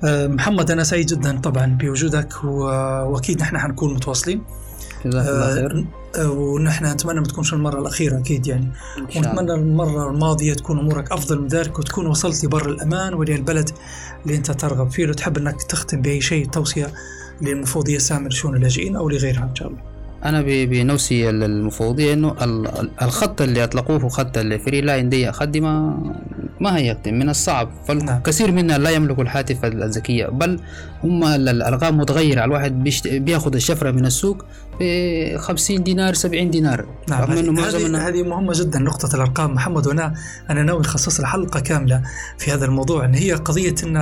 أه، 0.04 0.26
محمد 0.26 0.70
أنا 0.70 0.84
سعيد 0.84 1.06
جدا 1.06 1.40
طبعا 1.40 1.66
بوجودك 1.66 2.44
وأكيد 2.44 3.40
نحن 3.40 3.58
حنكون 3.58 3.94
متواصلين. 3.94 4.42
جزاك 5.06 5.28
الله 5.28 5.54
خير. 5.54 5.86
أه، 6.16 6.30
ونحن 6.30 6.86
نتمنى 6.86 7.20
ما 7.20 7.26
تكونش 7.26 7.52
المرة 7.54 7.80
الأخيرة 7.80 8.18
أكيد 8.18 8.46
يعني 8.46 8.72
ونتمنى 9.16 9.54
المرة 9.54 10.10
الماضية 10.10 10.54
تكون 10.54 10.78
أمورك 10.78 11.12
أفضل 11.12 11.40
من 11.40 11.48
ذلك 11.48 11.78
وتكون 11.78 12.06
وصلت 12.06 12.44
لبر 12.44 12.68
الأمان 12.70 13.14
وللبلد 13.14 13.70
اللي 14.26 14.36
أنت 14.36 14.50
ترغب 14.50 14.90
فيه 14.90 15.06
لو 15.06 15.12
تحب 15.12 15.38
أنك 15.38 15.62
تختم 15.62 16.02
بأي 16.02 16.20
شيء 16.20 16.46
توصية 16.46 16.92
للمفوضية 17.42 17.96
السامية 17.96 18.28
لشؤون 18.28 18.56
اللاجئين 18.56 18.96
أو 18.96 19.08
لغيرها 19.08 19.42
إن 19.50 19.54
شاء 19.54 19.68
الله 19.68 19.87
أنا 20.24 20.42
بنفسي 20.42 21.30
المفوضيه 21.30 22.12
إنه 22.12 22.34
الخط 23.02 23.42
اللي 23.42 23.64
أطلقوه 23.64 24.08
خط 24.08 24.38
ال 24.38 24.46
free 24.46 24.80
line 24.80 25.08
دي 25.08 25.32
خدمه 25.32 25.96
ما 26.60 26.76
هي 26.76 26.96
من 27.06 27.28
الصعب. 27.28 27.70
فالكثير 27.88 28.52
منا 28.52 28.78
لا 28.78 28.90
يملك 28.90 29.18
الهاتف 29.18 29.64
الذكية 29.64 30.26
بل 30.26 30.60
هم 31.04 31.24
الأرقام 31.24 31.98
متغيرة 31.98 32.44
الواحد 32.44 32.84
بيأخذ 33.06 33.54
الشفرة 33.54 33.90
من 33.90 34.06
السوق 34.06 34.44
ب 34.80 35.36
50 35.36 35.82
دينار 35.82 36.14
70 36.14 36.50
دينار. 36.50 36.86
نعم 37.08 37.30
هذه 37.30 38.08
هذه 38.08 38.22
مهمة 38.22 38.52
جدا 38.56 38.78
نقطة 38.78 39.14
الأرقام. 39.16 39.54
محمد 39.54 39.86
وأنا 39.86 40.14
أنا 40.50 40.62
ناوي 40.62 40.80
نخصص 40.80 41.20
حلقه 41.20 41.60
كاملة 41.60 42.02
في 42.38 42.52
هذا 42.52 42.64
الموضوع. 42.64 43.04
إن 43.04 43.14
هي 43.14 43.32
قضية 43.32 43.74
ان 43.84 43.96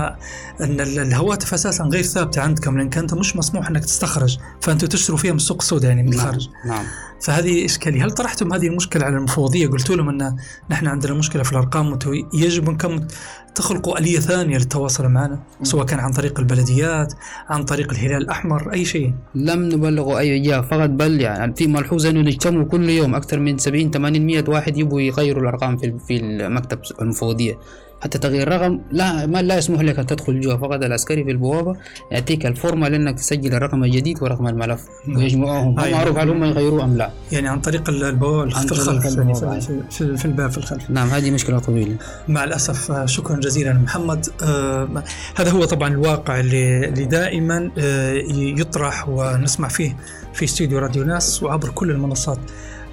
إن 0.61 0.81
الهواتف 0.81 1.55
أساسا 1.55 1.85
غير 1.85 2.03
ثابتة 2.03 2.43
عندكم 2.43 2.79
لانك 2.79 2.99
انت 2.99 3.15
مش 3.15 3.37
مسموح 3.37 3.69
إنك 3.69 3.85
تستخرج 3.85 4.39
فانتم 4.61 4.87
تشتروا 4.87 5.19
فيها 5.19 5.31
من 5.31 5.37
السوق 5.37 5.63
السوداء 5.63 5.89
يعني 5.89 6.03
من 6.03 6.11
نعم، 6.11 6.19
الخارج. 6.19 6.49
نعم, 6.67 6.77
نعم. 6.77 6.87
فهذه 7.21 7.65
إشكالية. 7.65 8.05
هل 8.05 8.11
طرحتم 8.11 8.53
هذه 8.53 8.67
المشكلة 8.67 9.05
على 9.05 9.17
المفوضية؟ 9.17 9.67
قلتوا 9.67 9.97
لهم 9.97 10.09
أن 10.09 10.37
نحن 10.71 10.87
عندنا 10.87 11.15
مشكلة 11.15 11.43
في 11.43 11.53
الأرقام 11.53 11.99
يجب 12.35 12.69
أنكم 12.69 13.07
تخلقوا 13.55 13.99
آلية 13.99 14.19
ثانية 14.19 14.59
للتواصل 14.59 15.09
معنا 15.09 15.41
سواء 15.63 15.87
كان 15.87 15.99
عن 15.99 16.13
طريق 16.13 16.39
البلديات 16.39 17.15
عن 17.49 17.65
طريق 17.65 17.93
الهلال 17.93 18.23
الأحمر 18.23 18.73
أي 18.73 18.85
شيء. 18.85 19.15
لم 19.35 19.63
نبلغوا 19.63 20.19
أي 20.19 20.39
جهة 20.41 20.61
فقط 20.61 20.91
بل 20.91 21.21
يعني 21.21 21.55
في 21.55 21.67
ملحوظة 21.67 22.11
أنه 22.11 22.21
نجتمعوا 22.21 22.65
كل 22.65 22.91
يوم 22.91 23.15
أكثر 23.15 23.39
من 23.39 23.59
70 23.59 23.91
80 23.91 24.27
100 24.27 24.45
واحد 24.49 24.79
يبغوا 24.79 25.01
يغيروا 25.01 25.43
الأرقام 25.43 25.77
في 25.77 25.99
في 26.07 26.17
المكتب 26.17 26.79
المفوضية. 27.03 27.59
حتى 28.01 28.19
تغيير 28.19 28.49
رقم 28.49 28.81
لا 28.93 29.27
ما 29.27 29.43
لا 29.43 29.59
يسمح 29.59 29.81
لك 29.81 29.99
أن 29.99 30.07
تدخل 30.07 30.41
جوا 30.41 30.57
فقط 30.57 30.83
العسكري 30.83 31.25
في 31.25 31.31
البوابة 31.31 31.77
يعطيك 32.11 32.47
الفورمة 32.47 32.89
لأنك 32.89 33.19
تسجل 33.19 33.55
الرقم 33.55 33.85
الجديد 33.85 34.23
ورقم 34.23 34.47
الملف. 34.47 34.81
ويجمعوهم 35.17 35.75
ما 35.75 35.91
معروف 35.91 36.19
هل 36.19 36.31
هم 36.31 36.45
يغيروه 36.45 36.85
أم 36.85 36.97
لا؟ 36.97 37.11
يعني 37.33 37.49
عن 37.49 37.61
طريق 37.61 37.89
البوابة 37.89 38.51
في 38.51 38.73
الخلف 38.73 39.05
يعني 39.05 39.61
في, 39.61 39.83
في, 39.91 40.17
في 40.17 40.25
الباب 40.25 40.51
في 40.51 40.59
الخلف. 40.59 40.91
نعم 40.91 41.09
هذه 41.09 41.31
مشكلة 41.31 41.59
طويلة. 41.59 41.97
مع 42.29 42.45
الأسف 42.45 42.91
آه، 42.91 43.07
شكرا 43.07 43.37
جزيلا 43.37 43.73
محمد. 43.73 44.27
آه 44.43 44.89
هذا 45.37 45.51
هو 45.51 45.65
طبعا 45.65 45.89
الواقع 45.89 46.41
اللي, 46.41 46.89
اللي 46.89 47.05
دائما 47.05 47.71
آه 47.79 48.13
يطرح 48.33 49.09
ونسمع 49.09 49.69
فيه 49.69 49.97
في 50.35 50.45
استوديو 50.45 50.79
راديو 50.79 51.05
ناس 51.05 51.43
وعبر 51.43 51.69
كل 51.69 51.91
المنصات. 51.91 52.39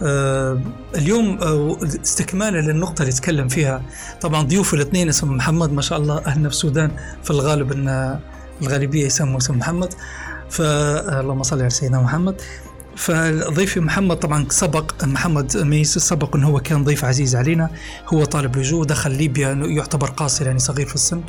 اليوم 0.01 1.39
آه 1.41 1.77
استكمالا 2.03 2.71
للنقطة 2.71 3.01
اللي 3.01 3.13
تكلم 3.13 3.47
فيها. 3.47 3.83
طبعا 4.21 4.41
ضيوف 4.41 4.73
الاثنين 4.73 5.09
اسم 5.09 5.31
محمد 5.31 5.71
ما 5.71 5.81
شاء 5.81 5.99
الله 5.99 6.25
أهلنا 6.25 6.49
في 6.49 6.55
السودان 6.55 6.91
في 7.23 7.31
الغالب 7.31 7.71
أن 7.71 8.19
الغالبية 8.61 9.05
يسموا 9.05 9.37
اسم 9.37 9.57
محمد. 9.57 9.93
فاللهم 10.49 11.43
صل 11.43 11.59
على 11.59 11.69
سيدنا 11.69 12.01
محمد. 12.01 12.41
فضيفي 12.95 13.79
محمد 13.79 14.17
طبعا 14.17 14.45
سبق 14.49 15.05
محمد 15.05 15.57
ميس 15.57 15.97
سبق 15.97 16.35
انه 16.35 16.47
هو 16.47 16.59
كان 16.59 16.83
ضيف 16.83 17.05
عزيز 17.05 17.35
علينا. 17.35 17.69
هو 18.07 18.25
طالب 18.25 18.57
لجوء 18.57 18.85
دخل 18.85 19.11
ليبيا 19.11 19.51
يعتبر 19.51 20.09
قاصر 20.09 20.45
يعني 20.45 20.59
صغير 20.59 20.87
في 20.87 20.95
السن. 20.95 21.21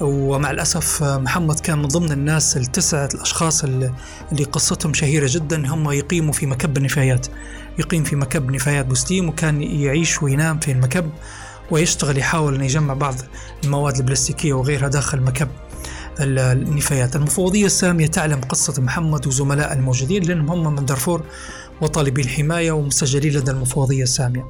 ومع 0.00 0.50
الأسف 0.50 1.02
محمد 1.02 1.60
كان 1.60 1.78
من 1.78 1.88
ضمن 1.88 2.12
الناس 2.12 2.56
التسعة 2.56 3.08
الأشخاص 3.14 3.64
اللي 3.64 4.44
قصتهم 4.52 4.94
شهيرة 4.94 5.26
جدا. 5.30 5.66
هم 5.74 5.90
يقيموا 5.90 6.32
في 6.32 6.46
مكب 6.46 6.76
النفايات 6.76 7.26
يقيم 7.78 8.04
في 8.04 8.16
مكب 8.16 8.50
نفايات 8.50 8.86
بوستيم 8.86 9.28
وكان 9.28 9.62
يعيش 9.62 10.22
وينام 10.22 10.58
في 10.58 10.72
المكب 10.72 11.10
ويشتغل 11.70 12.18
يحاول 12.18 12.54
أن 12.54 12.64
يجمع 12.64 12.94
بعض 12.94 13.14
المواد 13.64 13.96
البلاستيكية 13.96 14.52
وغيرها 14.52 14.88
داخل 14.88 15.20
مكب 15.20 15.48
النفايات. 16.20 17.16
المفوضية 17.16 17.66
السامية 17.66 18.06
تعلم 18.06 18.40
قصة 18.40 18.82
محمد 18.82 19.26
وزملاء 19.26 19.72
الموجودين 19.72 20.22
لأنهم 20.22 20.50
هم 20.50 20.74
من 20.74 20.84
دارفور. 20.84 21.22
وطالبي 21.84 22.22
الحماية 22.22 22.72
ومسجلين 22.72 23.32
لدى 23.32 23.50
المفوضية 23.50 24.02
السامية. 24.02 24.44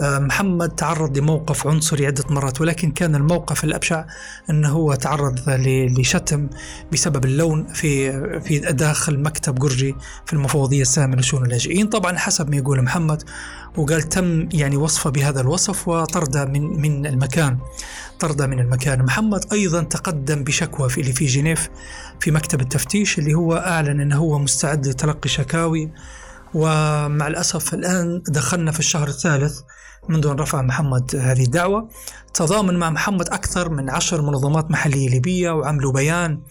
آه، 0.00 0.18
محمد 0.18 0.68
تعرض 0.68 1.18
لموقف 1.18 1.66
عنصري 1.66 2.06
عدة 2.06 2.24
مرات 2.30 2.60
ولكن 2.60 2.90
كان 2.90 3.14
الموقف 3.14 3.64
الأبشع 3.64 4.04
أنه 4.50 4.68
هو 4.68 4.94
تعرض 4.94 5.40
لشتم 5.98 6.48
بسبب 6.92 7.24
اللون 7.24 7.66
في 7.66 8.12
في 8.40 8.58
داخل 8.58 9.20
مكتب 9.20 9.54
جرجي 9.54 9.94
في 10.26 10.32
المفوضية 10.32 10.82
السامية 10.82 11.16
لشؤون 11.16 11.44
اللاجئين. 11.44 11.86
طبعا 11.86 12.18
حسب 12.18 12.50
ما 12.50 12.56
يقول 12.56 12.82
محمد 12.82 13.22
وقال 13.76 14.02
تم 14.02 14.48
يعني 14.52 14.76
وصفه 14.76 15.10
بهذا 15.10 15.40
الوصف 15.40 15.88
وطرده 15.88 16.44
من 16.44 16.80
من 16.80 17.06
المكان 17.06 17.58
طرده 18.20 18.46
من 18.46 18.60
المكان. 18.60 19.02
محمد 19.02 19.52
أيضا 19.52 19.82
تقدم 19.82 20.44
بشكوى 20.44 20.88
في 20.88 21.00
اللي 21.00 21.12
في 21.12 21.26
جنيف 21.26 21.68
في 22.20 22.30
مكتب 22.30 22.60
التفتيش 22.60 23.18
اللي 23.18 23.34
هو 23.34 23.56
أعلن 23.56 24.00
أنه 24.00 24.16
هو 24.16 24.38
مستعد 24.38 24.86
لتلقي 24.86 25.28
شكاوي 25.28 25.90
ومع 26.54 27.26
الأسف 27.26 27.74
الآن 27.74 28.22
دخلنا 28.28 28.72
في 28.72 28.78
الشهر 28.78 29.08
الثالث 29.08 29.60
منذ 30.08 30.26
أن 30.26 30.36
رفع 30.36 30.62
محمد 30.62 31.16
هذه 31.16 31.42
الدعوة. 31.42 31.88
تضامن 32.34 32.78
مع 32.78 32.90
محمد 32.90 33.28
أكثر 33.28 33.68
من 33.68 33.90
عشر 33.90 34.22
منظمات 34.22 34.70
محلية 34.70 35.08
ليبية 35.08 35.50
وعملوا 35.50 35.92
بيان 35.92 36.42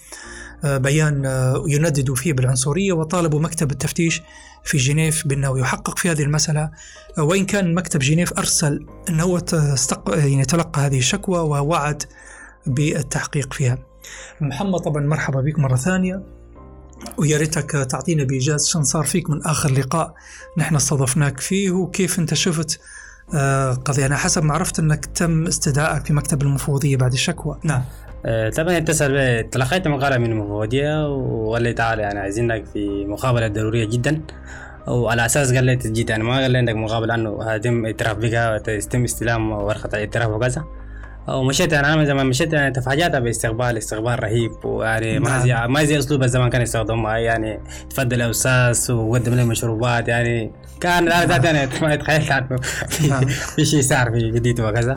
آه، 0.64 0.78
بيان 0.78 1.26
آه، 1.26 1.64
ينددوا 1.68 2.16
فيه 2.16 2.34
بالعنصرية 2.34 2.94
وطالبوا 2.94 3.40
مكتب 3.40 3.72
التفتيش 3.72 4.22
في 4.64 4.78
جنيف 4.78 5.28
بأنه 5.28 5.60
يحقق 5.60 5.98
في 5.98 6.12
هذه 6.12 6.24
المسألة 6.24 6.72
آه، 7.18 7.24
وإن 7.24 7.46
كان 7.46 7.74
مكتب 7.74 8.00
جنيف 8.00 8.34
أرسل 8.34 8.86
أنه 9.10 9.40
تستق... 9.40 10.18
يعني 10.18 10.46
تلقى 10.46 10.82
هذه 10.82 10.98
الشكوى 10.98 11.40
ووعد 11.40 12.04
بالتحقيق 12.68 13.54
فيها. 13.54 13.78
محمد 14.42 14.80
طبعا 14.80 15.04
مرحبا 15.04 15.42
بك 15.42 15.60
مرة 15.60 15.76
ثانية. 15.76 16.41
ويا 17.18 17.38
ريتك 17.38 17.72
تعطينا 17.72 18.24
بإيجاز 18.24 18.68
شن 18.68 18.84
صار 18.84 19.04
فيك 19.04 19.30
من 19.30 19.46
آخر 19.46 19.72
لقاء 19.72 20.14
نحن 20.58 20.76
استضفناك 20.76 21.40
فيه 21.40 21.72
وكيف 21.72 22.20
أنت 22.20 22.34
شفت 22.34 22.80
آه، 23.34 23.74
قضية. 23.74 24.06
أنا 24.06 24.16
حسب 24.16 24.44
ما 24.44 24.54
عرفت 24.54 24.80
أنك 24.80 25.06
تم 25.06 25.48
استدعائك 25.48 26.06
في 26.06 26.14
مكتب 26.14 26.42
المفوضية 26.42 26.98
بعد 26.98 27.14
الشكوى 27.14 27.60
نعم. 27.64 27.82
آه، 28.26 28.50
طبعا 28.50 28.78
اتصل 28.78 29.44
تلقيت 29.52 29.88
مقالة 29.88 30.18
من 30.18 30.32
المفوضية 30.32 31.10
وقال 31.16 31.64
لي 31.64 31.74
تعال 31.74 32.00
يعني 32.00 32.20
عايزينك 32.20 32.66
في 32.74 33.06
مقابلة 33.06 33.48
ضرورية 33.48 33.86
جدا. 33.86 34.22
وعلى 34.88 35.26
أساس 35.26 35.54
قال 35.54 35.64
لي 35.64 35.76
تجي 35.76 36.06
يعني 36.10 36.24
ما 36.24 36.42
قال 36.42 36.52
لي 36.52 36.58
عندك 36.58 36.76
مقابلة 36.76 37.16
انه 37.16 37.44
هيتم 37.44 37.86
اعتراف 37.86 38.18
بك 38.18 38.62
ويتم 38.68 39.04
استلام 39.04 39.52
ورقة 39.52 39.98
اعتراف 39.98 40.30
وكذا 40.30 40.66
ومشيت 41.28 41.74
أنا 41.74 41.96
من 41.96 42.06
زمان 42.06 42.26
مشيت 42.26 42.54
يعني 42.54 42.74
تفاجأت 42.74 43.16
باستقبال 43.16 43.78
استقبال 43.78 44.24
رهيب 44.24 44.66
ويعني 44.66 45.20
ما 45.20 45.30
نعم. 45.30 45.42
زي 45.42 45.68
ما 45.68 45.84
زي 45.84 46.00
أسلوب 46.00 46.24
الزمان 46.24 46.50
كان 46.50 46.62
يستخدمه 46.62 47.16
يعني 47.16 47.60
تفضل 47.90 48.22
يا 48.22 48.30
أستاذ 48.30 48.92
وقدم 48.92 49.34
لي 49.34 49.46
مشروبات 49.46 50.08
يعني 50.08 50.52
كان 50.80 51.12
أنا 51.12 51.26
ذات 51.26 51.44
يعني 51.44 51.98
تخيلت 52.04 52.30
نعم. 53.10 53.26
في 53.56 53.66
شيء 53.66 53.82
صار 53.82 54.12
في 54.12 54.32
جديد 54.32 54.62
وكذا 54.62 54.96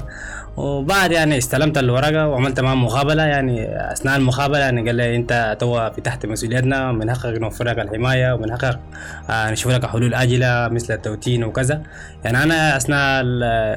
وبعد 0.56 1.12
يعني 1.12 1.38
استلمت 1.38 1.78
الورقة 1.78 2.28
وعملت 2.28 2.60
معاه 2.60 2.74
مقابلة 2.74 3.22
يعني 3.22 3.66
أثناء 3.92 4.16
المقابلة 4.16 4.58
يعني 4.58 4.86
قال 4.86 4.94
لي 4.94 5.16
أنت 5.16 5.56
تو 5.60 5.90
في 5.90 6.00
تحت 6.00 6.26
مسؤوليتنا 6.26 6.92
من 6.92 7.10
حقك 7.10 7.38
نوفر 7.38 7.64
لك 7.64 7.78
الحماية 7.78 8.32
ومن 8.32 8.52
حقك 8.52 8.80
آه، 9.30 9.50
نشوف 9.50 9.72
لك 9.72 9.86
حلول 9.86 10.14
آجلة 10.14 10.68
مثل 10.68 10.94
التوطين 10.94 11.44
وكذا. 11.44 11.82
يعني 12.24 12.42
أنا 12.42 12.76
أثناء 12.76 13.24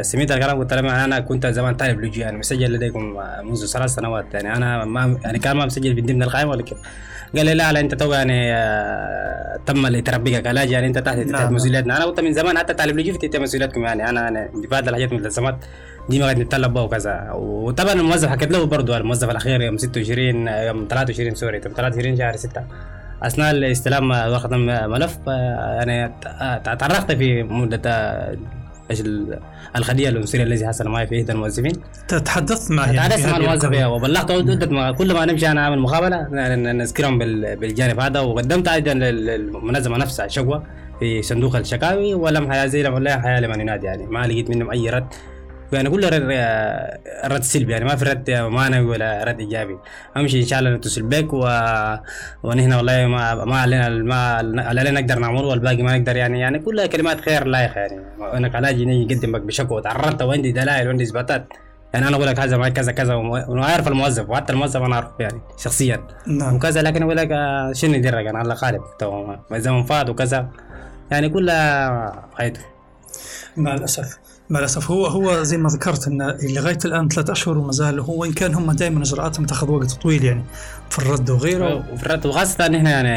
سمعت 0.01 0.31
الكلام 0.31 0.59
قلت 0.59 0.73
لهم 0.73 0.85
يعني 0.85 1.03
أنا 1.03 1.19
كنت 1.19 1.47
زمان 1.47 1.75
طالب 1.75 2.01
لجوء 2.01 2.21
يعني 2.21 2.37
مسجل 2.37 2.73
لديكم 2.73 3.17
منذ 3.43 3.65
ثلاث 3.65 3.89
سنوات. 3.89 4.33
يعني 4.33 4.55
أنا 4.55 4.85
ما 4.85 5.19
يعني 5.23 5.39
كان 5.39 5.57
ما 5.57 5.65
مسجل 5.65 5.95
في 5.95 6.01
ضمن 6.01 6.23
القائمه 6.23 6.51
ولا 6.51 6.61
كيف 6.61 6.77
قال 7.35 7.45
لي 7.45 7.53
لا 7.53 7.71
لا 7.71 7.79
أنت 7.79 7.95
تو 7.95 8.13
يعني 8.13 8.53
آه، 8.53 9.59
تم 9.65 9.85
الاعتراف 9.85 10.21
بك 10.21 10.43
كلاجئ 10.43 10.71
يعني 10.71 10.87
أنت 10.87 10.97
تحت 10.97 11.17
نعم. 11.17 11.53
مسؤوليتنا. 11.53 11.97
أنا 11.97 12.05
قلت 12.05 12.19
من 12.19 12.33
زمان 12.33 12.57
حتى 12.57 12.73
طالب 12.73 12.99
لجوء 12.99 13.13
في 13.13 13.27
تحت 13.27 13.41
مسؤوليتكم 13.41 13.83
يعني 13.83 14.09
أنا 14.09 14.27
أنا 14.27 14.49
بعد 14.53 14.87
الحاجات 14.87 15.11
من 15.11 15.19
الالتزامات 15.19 15.57
دي 16.09 16.19
ما 16.19 16.23
قاعد 16.25 16.39
نتطلب 16.39 16.73
بها 16.73 16.83
وكذا. 16.83 17.31
وطبعا 17.35 17.93
الموظف 17.93 18.29
حكيت 18.29 18.51
له 18.51 18.65
برضه 18.65 18.97
الموظف 18.97 19.29
الأخير 19.29 19.61
يوم 19.61 19.77
26 19.77 20.47
يوم 20.47 20.87
23 20.89 21.35
سوري 21.35 21.61
يوم 21.65 21.73
23 21.75 22.17
شهر 22.17 22.35
6 22.35 22.63
أثناء 23.23 23.71
استلام 23.71 24.11
ورقه 24.11 24.57
ملف 24.87 25.17
يعني 25.27 26.13
تعرفت 26.63 27.11
في 27.11 27.43
مدة 27.43 27.81
إيش 28.91 29.03
الخلية 29.75 30.09
العنصريه 30.09 30.43
الذي 30.43 30.67
حصل 30.67 30.87
معي 30.87 31.07
في 31.07 31.19
إحدى 31.19 31.31
الموظفين. 31.31 31.73
تحدثت 32.07 32.71
يعني 32.71 32.97
تحدثت 32.97 33.29
مع 33.29 33.37
الموظف 33.37 33.85
وبلغت 33.85 34.31
عدة 34.31 34.91
كل 34.91 35.13
ما 35.13 35.25
نمشي 35.25 35.47
أنا 35.47 35.61
أعمل 35.61 35.79
مقابلة 35.79 36.27
نذكرهم 36.55 37.17
بالجانب 37.55 37.99
هذا. 37.99 38.19
وقدمت 38.19 38.67
أيضا 38.67 38.93
للمنظمة 38.93 39.97
نفسها 39.97 40.27
شكوى 40.27 40.63
في 40.99 41.21
صندوق 41.21 41.55
الشكاوي 41.55 42.13
ولم 42.13 42.51
حياه 42.51 42.65
زي 42.65 42.87
ولا 42.87 43.21
حياه 43.21 43.39
لمن 43.39 43.59
ينادي 43.59 43.85
يعني 43.85 44.05
ما 44.05 44.27
لقيت 44.27 44.49
منهم 44.49 44.71
أي 44.71 44.89
رد. 44.89 45.07
يعني 45.73 45.89
كله 45.89 46.09
رد, 46.09 46.23
رد 47.31 47.43
سلبي 47.43 47.71
يعني 47.71 47.85
ما 47.85 47.95
في 47.95 48.05
رد 48.05 48.31
معنوي 48.31 48.85
ولا 48.85 49.23
رد 49.23 49.39
إيجابي. 49.39 49.77
أمشي 50.17 50.41
إن 50.41 50.45
شاء 50.45 50.59
الله 50.59 50.75
نتصل 50.75 51.01
بك 51.01 51.33
و... 51.33 51.47
ونحن 52.43 52.73
والله 52.73 53.05
ما 53.05 53.45
ما 53.45 53.57
علينا 53.59 53.89
ما 53.89 54.17
علينا 54.61 55.01
نقدر 55.01 55.19
نعمله 55.19 55.47
والباقي 55.47 55.83
ما 55.83 55.97
نقدر 55.97 56.15
يعني 56.15 56.39
يعني 56.39 56.59
كلها 56.59 56.85
كلمات 56.85 57.21
خير 57.21 57.43
لايقه 57.47 57.79
يعني. 57.79 58.01
انك 58.37 58.55
علاجي 58.55 58.85
نجي 58.85 59.13
يقدمك 59.13 59.41
بشكوى. 59.41 59.81
تعرضت 59.81 60.21
وعندي 60.21 60.51
دلائل 60.51 60.87
وعندي 60.87 61.03
إثباتات. 61.03 61.47
يعني 61.93 62.07
أنا 62.07 62.15
أقول 62.15 62.27
لك 62.27 62.39
هذا 62.39 62.57
معي 62.57 62.71
كذا 62.71 62.91
كذا 62.91 63.13
وعارف 63.13 63.87
الموظف 63.87 64.29
وحتى 64.29 64.53
الموظف 64.53 64.81
أنا 64.81 64.95
اعرف 64.95 65.11
يعني 65.19 65.41
شخصيا. 65.57 66.07
نعم. 66.27 66.55
وكذا 66.55 66.81
لكن 66.81 67.03
أقول 67.03 67.17
لك 67.17 67.31
آه، 67.31 67.71
شنو 67.73 67.93
يدرك؟ 67.93 68.27
أنا 68.27 68.41
الله 68.41 68.55
خالد 68.55 68.81
تو 68.99 69.35
الزمن 69.51 69.83
فات 69.83 70.09
وكذا 70.09 70.47
يعني 71.11 71.29
كلها 71.29 72.29
حياته 72.37 72.61
مع 73.57 73.73
الأسف. 73.73 74.26
مع 74.49 74.59
الأسف 74.59 74.91
هو 74.91 75.05
هو 75.05 75.43
زي 75.43 75.57
ما 75.57 75.69
ذكرت 75.69 76.07
إن 76.07 76.37
لغاية 76.43 76.77
الآن 76.85 77.09
ثلاث 77.09 77.29
أشهر 77.29 77.57
وما 77.57 77.71
زال 77.71 77.99
هو 77.99 78.21
وان 78.21 78.33
كان 78.33 78.53
هم 78.53 78.71
دائما 78.71 79.01
إجراءاتهم 79.01 79.45
تاخذ 79.45 79.71
وقت 79.71 79.91
طويل 79.91 80.23
يعني 80.23 80.43
في 80.89 80.99
الرد 80.99 81.29
وغيره. 81.29 81.83
وفي 81.93 82.05
الرد 82.05 82.25
وخاصة 82.25 82.67
نحن 82.67 82.85
يعني 82.85 83.09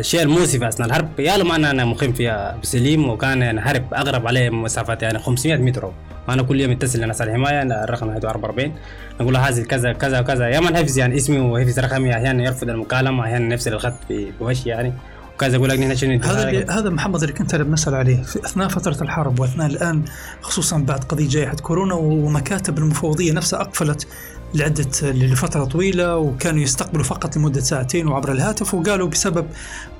الشيء 0.00 0.22
المؤسف 0.22 0.62
اثناء 0.62 0.88
الحرب 0.88 1.20
يا 1.20 1.42
ما 1.42 1.56
أنا 1.56 1.84
مقيم 1.84 2.12
في 2.12 2.54
بسليم 2.62 3.08
وكان 3.08 3.42
يعني 3.42 3.60
حرب 3.60 3.94
اقرب 3.94 4.26
عليه 4.26 4.50
مسافات 4.50 5.02
يعني 5.02 5.18
500 5.18 5.56
متر. 5.56 5.92
وأنا 6.28 6.42
كل 6.42 6.60
يوم 6.60 6.70
اتصل 6.70 6.98
لناس 6.98 7.22
الحمايه 7.22 7.62
الرقم 7.62 8.10
44 8.10 8.72
نقول 9.20 9.34
له 9.34 9.48
هذه 9.48 9.62
كذا 9.62 9.92
كذا 9.92 10.20
وكذا 10.20 10.48
يا 10.48 10.60
من 10.60 10.76
حفظ 10.76 10.98
يعني 10.98 11.16
اسمي 11.16 11.38
وحفظ 11.38 11.78
رقمي 11.78 12.12
أحيانا 12.14 12.44
يرفض 12.44 12.68
المكالمة 12.68 13.24
أحيانا 13.24 13.54
يفصل 13.54 13.72
الخط 13.72 13.94
وشي 14.40 14.68
يعني. 14.68 14.92
كذا 15.38 15.56
أقول 15.56 15.68
لك 15.68 15.94
شنو 15.94 16.20
هذا 16.22 16.70
هذا 16.70 16.90
محمد 16.90 17.22
اللي 17.22 17.34
كنت 17.34 17.54
أنا 17.54 17.64
بنسأل 17.64 17.94
عليه. 17.94 18.22
في 18.22 18.38
أثناء 18.38 18.68
فترة 18.68 19.02
الحرب 19.02 19.40
وأثناء 19.40 19.66
الآن 19.66 20.02
خصوصا 20.40 20.78
بعد 20.78 21.04
قضية 21.04 21.28
جائحة 21.28 21.56
كورونا 21.56 21.94
ومكاتب 21.94 22.78
المفوضية 22.78 23.32
نفسها 23.32 23.60
أقفلت 23.60 24.06
لعدة 24.54 25.02
لفترة 25.02 25.64
طويلة 25.64 26.16
وكانوا 26.16 26.60
يستقبلوا 26.62 27.04
فقط 27.04 27.36
لمدة 27.36 27.60
ساعتين 27.60 28.08
وعبر 28.08 28.32
الهاتف 28.32 28.74
وقالوا 28.74 29.08
بسبب 29.08 29.46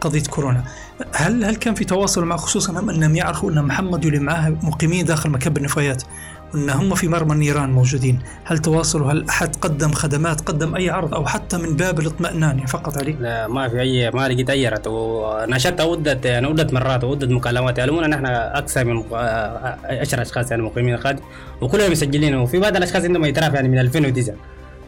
قضية 0.00 0.22
كورونا. 0.22 0.64
هل 1.14 1.44
هل 1.44 1.56
كان 1.56 1.74
في 1.74 1.84
تواصل 1.84 2.24
مع 2.24 2.36
خصوصا 2.36 2.80
أنهم 2.80 3.16
يعرفوا 3.16 3.50
أن 3.50 3.64
محمد 3.64 4.04
واللي 4.04 4.20
معاه 4.20 4.48
مقيمين 4.62 5.04
داخل 5.04 5.30
مكب 5.30 5.56
النفايات؟ 5.56 6.02
إن 6.54 6.70
هم 6.70 6.94
في 6.94 7.08
مرمى 7.08 7.32
النيران 7.32 7.70
موجودين. 7.70 8.18
هل 8.44 8.58
تواصلوا؟ 8.58 9.12
هل 9.12 9.28
أحد 9.28 9.56
قدم 9.56 9.92
خدمات 9.92 10.40
قدم 10.40 10.74
أي 10.74 10.90
عرض 10.90 11.14
أو 11.14 11.26
حتى 11.26 11.56
من 11.58 11.76
باب 11.76 12.00
الاطمئنان 12.00 12.66
فقط 12.66 12.98
عليه 12.98 13.14
لا 13.20 13.48
ما 13.48 13.68
في 13.68 13.80
أي 13.80 14.10
ما 14.10 14.28
لقيت 14.28 14.50
أي 14.50 14.68
رد 14.68 14.86
ونشرت 14.86 15.80
عدة 15.80 16.20
يعني 16.24 16.46
عدة 16.46 16.68
مرات 16.72 17.04
وعدة 17.04 17.26
مكالمات. 17.34 17.78
يعلمون 17.78 18.04
إن 18.04 18.12
إحنا 18.12 18.58
أكثر 18.58 18.84
من 18.84 19.02
عشر 19.84 20.22
أشخاص 20.22 20.50
يعني 20.50 20.62
مقيمين 20.62 20.94
القاده 20.94 21.22
وكلهم 21.60 21.90
مسجلين 21.92 22.34
وفي 22.34 22.58
بعض 22.58 22.76
الأشخاص 22.76 23.04
عندهم 23.04 23.24
اعتراف 23.24 23.54
يعني 23.54 23.68
من 23.68 23.78
2009 23.78 24.34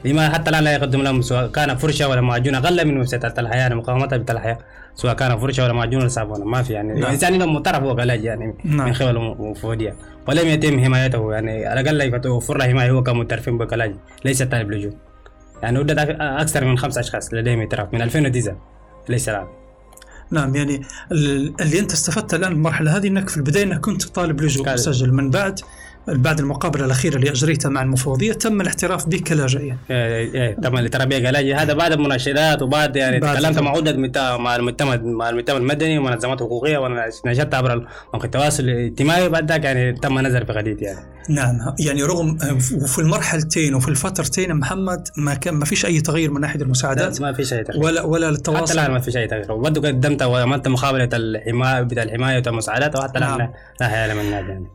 لما 0.05 0.29
حتى 0.29 0.51
الآن 0.51 0.65
لا 0.65 0.73
يقدم 0.73 1.03
لهم 1.03 1.23
سواء 1.23 1.47
كان 1.47 1.77
فرشة 1.77 2.09
ولا 2.09 2.21
معجون 2.21 2.55
أقل 2.55 2.89
من 2.89 3.01
وسيله 3.01 3.35
الحياة 3.39 3.59
يعني 3.59 3.75
مقاومتها 3.75 4.17
بالحياة 4.17 4.59
سواء 4.95 5.15
كان 5.15 5.39
فرشة 5.39 5.65
ولا 5.65 5.73
معجون 5.73 6.01
ولا 6.01 6.09
صابونه 6.09 6.45
ما 6.45 6.63
في 6.63 6.73
يعني. 6.73 6.93
الإنسان 6.93 7.39
نعم. 7.39 7.53
معترف 7.53 7.83
هو 7.83 8.01
علاج 8.01 8.25
يعني 8.25 8.55
نعم. 8.65 8.87
من 8.87 8.95
خلال 8.95 9.17
المفوضيه 9.17 9.97
ولم 10.29 10.49
يتم 10.49 10.85
حمايته 10.85 11.33
يعني. 11.33 11.67
على 11.67 11.91
الأقل 11.91 12.27
يوفر 12.27 12.59
له 12.59 12.65
حماية 12.65 12.91
هو 12.91 13.03
كمترفين 13.03 13.59
بكلاج. 13.59 13.95
ليس 14.25 14.43
طالب 14.43 14.71
لجوء 14.71 14.93
يعني 15.63 15.79
ودت 15.79 15.99
أكثر 16.21 16.65
من 16.65 16.79
خمس 16.79 16.99
أشخاص 16.99 17.35
لديهم 17.35 17.61
اعتراف. 17.61 17.95
من 17.95 18.03
2009 18.03 18.57
ليس 19.09 19.29
الآن. 19.29 19.47
نعم 20.31 20.57
يعني 20.57 20.83
اللي 21.61 21.79
أنت 21.79 21.93
استفدت 21.93 22.35
الآن 22.35 22.53
المرحلة 22.53 22.97
هذه 22.97 23.07
إنك 23.09 23.29
في 23.29 23.37
البداية 23.37 23.65
إنك 23.65 23.81
كنت 23.81 24.05
طالب 24.05 24.41
لجوء 24.41 24.73
مسجل. 24.73 25.13
من 25.13 25.31
بعد 25.31 25.61
بعد 26.09 26.39
المقابله 26.41 26.85
الاخيره 26.85 27.17
اللي 27.17 27.31
اجريتها 27.31 27.69
مع 27.69 27.83
المفوضية 27.83 28.33
تم 28.33 28.61
الاعتراف 28.61 29.09
بك 29.09 29.29
كلاجئ 29.29 29.59
إيه، 29.61 29.75
إيه، 29.91 30.55
تم 30.55 30.77
الاعتراف 30.77 31.07
بها 31.07 31.19
كلاجئ 31.19 31.55
هذا 31.55 31.73
بعد 31.75 31.93
المناشدات 31.93 32.63
وبعد 32.63 32.97
يعني 32.97 33.21
تكلمت. 33.21 33.59
مع 33.59 33.73
مت- 33.75 34.19
مع 34.19 34.57
المجتمع 34.57 34.97
مع 34.97 35.29
المجتمع 35.31 35.57
المدني 35.57 35.99
ومنظمات 35.99 36.41
حقوقية 36.41 36.79
ونشرت 36.79 37.55
عبر 37.55 37.87
مواقع 38.15 38.25
التواصل 38.25 38.63
الاجتماعي 38.63 39.29
بعد 39.29 39.49
ذاك 39.53 39.65
يعني 39.65 39.93
تم 39.93 40.19
نزل 40.19 40.47
في 40.47 40.53
غديد 40.53 40.83
يعني 40.83 40.99
نعم 41.29 41.59
يعني 41.81 42.03
رغم 42.03 42.39
وفي 42.83 42.99
المرحلتين 42.99 43.75
وفي 43.75 43.89
الفترتين 43.89 44.55
محمد 44.55 45.09
ما 45.17 45.35
كان 45.35 45.55
ما 45.55 45.65
فيش 45.65 45.87
أي 45.87 46.01
تغيير 46.01 46.31
من 46.31 46.41
ناحية 46.41 46.61
المساعدات 46.61 47.21
ما 47.21 47.33
في 47.33 47.45
شيء 47.45 47.63
تغيير. 47.63 47.85
ولا 47.85 48.03
ولا 48.03 48.27
حتى 48.27 48.37
التواصل 48.37 48.75
الآن 48.79 48.91
ما 48.91 49.01
في 49.01 49.13
شيء 49.13 49.29
تغيير 49.29 49.53
وبرضه 49.53 49.89
قدمت 49.89 50.23
وعملت 50.23 50.69
مقابلة 50.69 51.09
الحمايه 51.13 51.83
بتاع 51.83 52.03
الحماية 52.03 52.43
والمساعدات 52.47 52.97
وحتى 52.99 53.19
الآن 53.19 53.29
نعم. 53.31 53.39
لا- 53.39 53.53
لا 53.81 53.89
حياة 53.89 54.15
من 54.15 54.25
يعني 54.25 54.67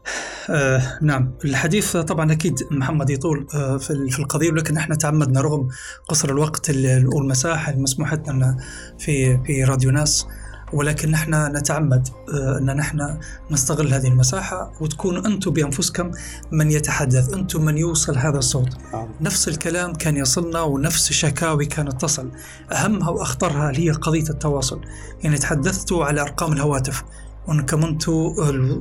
آه 0.49 0.81
نعم 1.01 1.14
الحديث 1.45 1.97
طبعا 1.97 2.31
أكيد 2.31 2.59
محمد 2.71 3.09
يطول 3.09 3.47
آه 3.55 3.77
في 3.77 3.89
ال- 3.91 4.11
في 4.11 4.19
القضية 4.19 4.51
ولكن 4.51 4.77
إحنا 4.77 4.95
تعمدنا 4.95 5.41
رغم 5.41 5.67
قصر 6.07 6.29
الوقت 6.29 6.69
ال- 6.69 7.07
والمساحه 7.15 7.71
المسموحه 7.71 8.19
لنا 8.27 8.57
في 8.99 9.37
في 9.45 9.63
راديو 9.63 9.91
ناس 9.91 10.27
ولكن 10.73 11.11
نحن 11.11 11.55
نتعمد 11.57 12.07
آه 12.33 12.57
أن 12.57 12.65
نحن 12.75 13.17
نستغل 13.51 13.93
هذه 13.93 14.07
المساحة 14.07 14.71
وتكونوا 14.81 15.25
أنتم 15.27 15.51
بأنفسكم 15.51 16.11
من 16.51 16.71
يتحدث 16.71 17.33
أنتم 17.33 17.65
من 17.65 17.77
يوصل 17.77 18.17
هذا 18.17 18.37
الصوت. 18.37 18.69
آه. 18.93 19.09
نفس 19.21 19.47
الكلام 19.47 19.93
كان 19.93 20.17
يصلنا 20.17 20.61
ونفس 20.61 21.09
الشكاوي 21.09 21.65
كانت 21.65 22.01
تصل. 22.01 22.31
أهمها 22.71 23.09
وأخطرها 23.09 23.69
اللي 23.69 23.87
هي 23.87 23.91
قضية 23.91 24.29
التواصل. 24.29 24.81
يعني 25.23 25.37
تحدثتوا 25.37 26.05
على 26.05 26.21
أرقام 26.21 26.53
الهواتف. 26.53 27.03
وأنكم 27.47 27.83
أنتم 27.83 28.33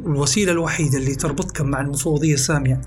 الوسيلة 0.06 0.52
الوحيدة 0.52 0.98
اللي 0.98 1.14
تربطكم 1.14 1.66
مع 1.66 1.80
المفوضية 1.80 2.34
السامية 2.34 2.80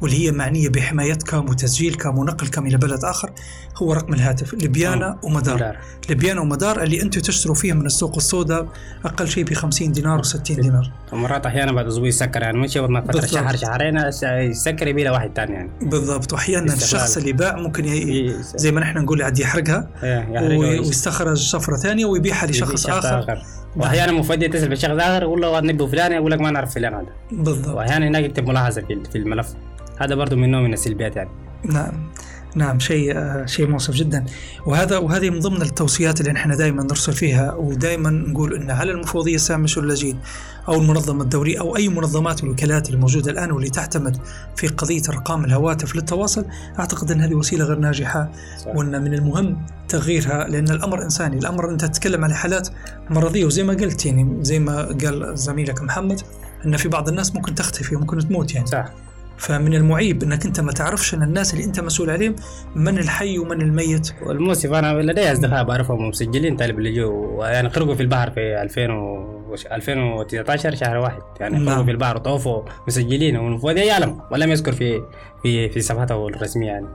واللي 0.00 0.26
هي 0.26 0.32
معنية 0.32 0.68
بحمايتكم 0.68 1.48
وتسجيلكم 1.50 2.18
ونقلكم 2.18 2.66
إلى 2.66 2.76
بلد 2.76 3.04
آخر 3.04 3.30
هو 3.76 3.92
رقم 3.92 4.14
الهاتف 4.14 4.54
لبيانة 4.54 5.06
آه. 5.06 5.18
ومدار 5.22 5.54
مدار. 5.54 5.76
لبيانة 6.10 6.40
ومدار 6.40 6.82
اللي 6.82 7.02
أنتم 7.02 7.20
تشتروا 7.20 7.54
فيها 7.54 7.74
من 7.74 7.86
السوق 7.86 8.16
السوداء 8.16 8.68
أقل 9.04 9.28
شيء 9.28 9.44
ب 9.44 9.54
50 9.54 9.92
دينار 9.92 10.22
و60 10.22 10.36
دينار 10.42 10.92
ومرات 11.12 11.46
أحيانا 11.46 11.72
بعد 11.72 11.86
أسبوع 11.86 12.08
يسكر 12.08 12.42
يعني 12.42 12.58
مش 12.58 12.76
ما 12.76 13.00
فتره. 13.00 13.26
شهر 13.26 13.56
شهرين 13.56 13.96
يسكر 14.50 14.88
يبي 14.88 15.04
له 15.04 15.12
واحد 15.12 15.30
ثاني 15.36 15.52
يعني 15.52 15.70
بالضبط 15.82 16.32
استغلال. 16.66 16.82
الشخص 16.84 17.16
اللي 17.16 17.32
باع 17.32 17.56
ممكن 17.56 17.84
ي... 17.84 17.88
ي- 17.98 18.34
زي 18.56 18.72
ما 18.72 18.80
نحن 18.80 18.98
نقول 18.98 19.22
عاد 19.22 19.38
يحرقها 19.38 19.88
إيه، 20.02 20.58
ويستخرج 20.58 21.36
شفرة 21.36 21.76
ثانية 21.76 22.04
ويبيعها 22.06 22.44
يبي 22.44 22.52
لشخص 22.52 22.86
آخر 22.86 23.42
واحيانا 23.76 24.12
مفدي 24.12 24.44
يتصل 24.44 24.68
بشخص 24.68 24.90
آخر 24.90 25.22
يقول 25.22 25.42
له 25.42 25.60
نبي 25.60 25.86
فلان 25.86 26.12
يقول 26.12 26.30
لك 26.30 26.40
ما 26.40 26.50
نعرف 26.50 26.74
فلان 26.74 26.94
هذا. 26.94 27.12
بالضبط. 27.32 27.74
وأحيانا 27.74 28.08
هناك 28.08 28.24
يكتب 28.24 28.48
ملاحظة 28.48 28.82
في 28.82 29.02
في 29.12 29.18
الملف. 29.18 29.54
هذا 30.00 30.14
برضه 30.14 30.36
من 30.36 30.50
نوع 30.50 30.60
من 30.60 30.72
السلبيات 30.72 31.16
يعني. 31.16 31.30
نعم. 31.64 32.09
نعم 32.56 32.78
شيء 32.78 33.14
شيء 33.46 33.66
مؤسف 33.66 33.94
جدا. 33.94 34.24
وهذا 34.66 34.98
وهذه 34.98 35.30
من 35.30 35.40
ضمن 35.40 35.62
التوصيات 35.62 36.20
اللي 36.20 36.32
نحن 36.32 36.56
دائما 36.56 36.82
نرسل 36.82 37.12
فيها 37.12 37.54
ودائما 37.54 38.10
نقول 38.10 38.54
إن 38.54 38.70
على 38.70 38.90
المفوضيه 38.90 39.34
السامه 39.34 39.72
اللاجئين 39.76 40.18
أو 40.68 40.74
المنظمة 40.74 41.22
الدوليه 41.22 41.60
أو 41.60 41.76
أي 41.76 41.88
منظمات 41.88 42.42
والوكالات 42.42 42.90
الموجودة 42.90 43.30
الآن 43.30 43.52
واللي 43.52 43.70
تعتمد 43.70 44.16
في 44.56 44.68
قضية 44.68 45.02
أرقام 45.08 45.44
الهواتف 45.44 45.96
للتواصل. 45.96 46.44
أعتقد 46.78 47.10
إن 47.10 47.20
هذه 47.20 47.34
وسيلة 47.34 47.64
غير 47.64 47.78
ناجحة. 47.78 48.32
وإن 48.66 49.02
من 49.02 49.14
المهم 49.14 49.62
تغييرها 49.88 50.48
لأن 50.48 50.70
الأمر 50.70 51.02
إنساني، 51.02 51.38
الأمر 51.38 51.70
أنت 51.70 51.84
تتكلم 51.84 52.24
على 52.24 52.34
حالات 52.34 52.68
مرضية 53.10 53.44
وزي 53.44 53.62
ما 53.62 53.72
قلت 53.72 54.06
يعني 54.06 54.44
زي 54.44 54.58
ما 54.58 54.82
قال 54.82 55.38
زميلك 55.38 55.82
محمد 55.82 56.20
إن 56.66 56.76
في 56.76 56.88
بعض 56.88 57.08
الناس 57.08 57.34
ممكن 57.34 57.54
تختفي 57.54 57.96
وممكن 57.96 58.18
تموت 58.28 58.54
يعني. 58.54 58.66
صح. 58.66 58.92
فمن 59.40 59.74
المعيب 59.74 60.22
انك 60.22 60.46
انت 60.46 60.60
ما 60.60 60.72
تعرفش 60.72 61.14
ان 61.14 61.22
الناس 61.22 61.54
اللي 61.54 61.64
انت 61.64 61.80
مسؤول 61.80 62.10
عليهم 62.10 62.36
من 62.74 62.98
الحي 62.98 63.38
ومن 63.38 63.60
الميت. 63.60 64.12
والمؤسف 64.22 64.72
أنا 64.72 65.02
لدي 65.02 65.32
أصدقاء 65.32 65.64
بعرفهم 65.64 66.08
مسجلين 66.08 66.56
طالب 66.56 66.78
اللجوء 66.78 67.12
ويعني 67.12 67.70
خرجوا 67.70 67.94
في 67.94 68.02
البحر 68.02 68.30
في 68.30 68.62
2000 68.62 68.90
و 68.90 69.54
2019 69.72 70.74
شهر 70.74 70.96
واحد. 70.96 71.22
يعني 71.40 71.58
نعم. 71.58 71.68
خرجوا 71.68 71.84
في 71.84 71.90
البحر 71.90 72.16
وطوفوا 72.16 72.62
مسجلين. 72.88 73.36
والمفوضية 73.36 73.82
يعلم 73.82 74.20
ولم 74.30 74.50
يذكر 74.50 74.72
في 74.72 75.02
في 75.42 75.68
في 75.68 75.80
صفحته 75.80 76.28
الرسمية 76.28 76.66
يعني. 76.66 76.86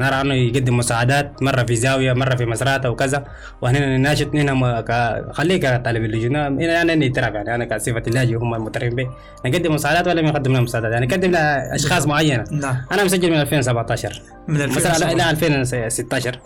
نرى 0.00 0.20
انه 0.20 0.34
يقدم 0.34 0.76
مساعدات 0.76 1.42
مرة 1.42 1.62
في 1.62 1.76
زاوية 1.76 2.12
مرة 2.12 2.34
في 2.36 2.46
مسراته 2.46 2.90
وكذا 2.90 3.24
وهنا 3.62 3.96
نناشد 3.98 4.36
هنا 4.36 4.80
ك- 4.80 5.32
خليك 5.32 5.62
كطالب 5.66 6.04
هنا 6.48 6.82
أنا 6.82 6.92
اني 6.92 7.06
اعتراف 7.06 7.34
يعني 7.34 7.54
أنا 7.54 7.64
كصفة 7.64 8.02
اللاجئ 8.06 8.34
هم 8.36 8.54
المعترفين 8.54 8.94
به 8.94 9.06
نقدم 9.46 9.74
مساعدات 9.74 10.06
ولم 10.08 10.26
يقدم 10.26 10.50
لنا 10.50 10.60
مساعدات؟ 10.60 10.92
يعني 10.92 11.06
نقدم 11.06 11.30
لأشخاص 11.30 12.06
معينة. 12.06 12.44
نعم. 12.50 12.76
أنا 12.92 13.04
مسجل 13.04 13.30
من 13.30 13.40
2017 13.40 14.22
من 14.48 14.54
مثلا 14.54 14.64
2007 14.64 15.12
إلى 15.12 15.30
2016 15.30 16.38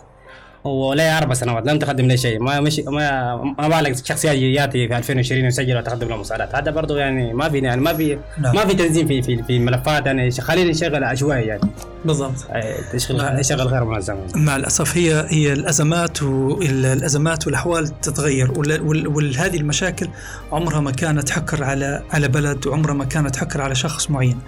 ولا 0.64 1.18
أربع 1.18 1.34
سنوات 1.34 1.66
لم 1.66 1.78
تقدم 1.78 2.06
لي 2.06 2.16
شيء. 2.16 2.38
ما 2.38 2.60
مش 2.60 2.80
ما 2.86 3.36
ما 3.58 3.68
بالك 3.68 4.06
شخص 4.06 4.24
يجي 4.24 4.54
ياتي 4.54 4.88
في 4.88 4.96
2020 4.96 5.44
يسجل 5.44 5.76
وتقدم 5.76 6.08
له 6.08 6.16
مساعدات. 6.16 6.54
هذا 6.54 6.70
برضه 6.70 6.98
يعني 6.98 7.34
ما 7.34 7.48
في 7.48 7.58
يعني 7.58 7.80
ما 7.80 7.94
في 7.94 8.18
نعم. 8.38 8.54
ما 8.54 8.66
في 8.66 8.74
تنظيم 8.74 9.06
في 9.06 9.22
في 9.22 9.42
في 9.42 9.56
الملفات. 9.56 10.06
يعني 10.06 10.30
خلينا 10.30 10.70
نشغل 10.70 11.04
عشوائي 11.04 11.46
يعني. 11.46 11.70
بالضبط. 12.04 12.46
آه، 12.50 12.74
تشغل 12.92 13.16
نعم. 13.16 13.38
يشغل 13.38 13.60
غير 13.60 13.84
منظم. 13.84 14.16
مع 14.34 14.56
الأسف 14.56 14.96
هي 14.96 15.26
هي 15.28 15.52
الأزمات 15.52 16.22
والازمات 16.22 17.46
والأحوال 17.46 18.00
تتغير. 18.00 18.52
وهذه 18.58 19.56
المشاكل 19.56 20.08
عمرها 20.52 20.80
ما 20.80 20.90
كانت 20.90 21.30
حكر 21.30 21.64
على 21.64 22.02
على 22.10 22.28
بلد 22.28 22.66
وعمرها 22.66 22.94
ما 22.94 23.04
كانت 23.04 23.36
حكر 23.36 23.60
على 23.60 23.74
شخص 23.74 24.10
معين. 24.10 24.38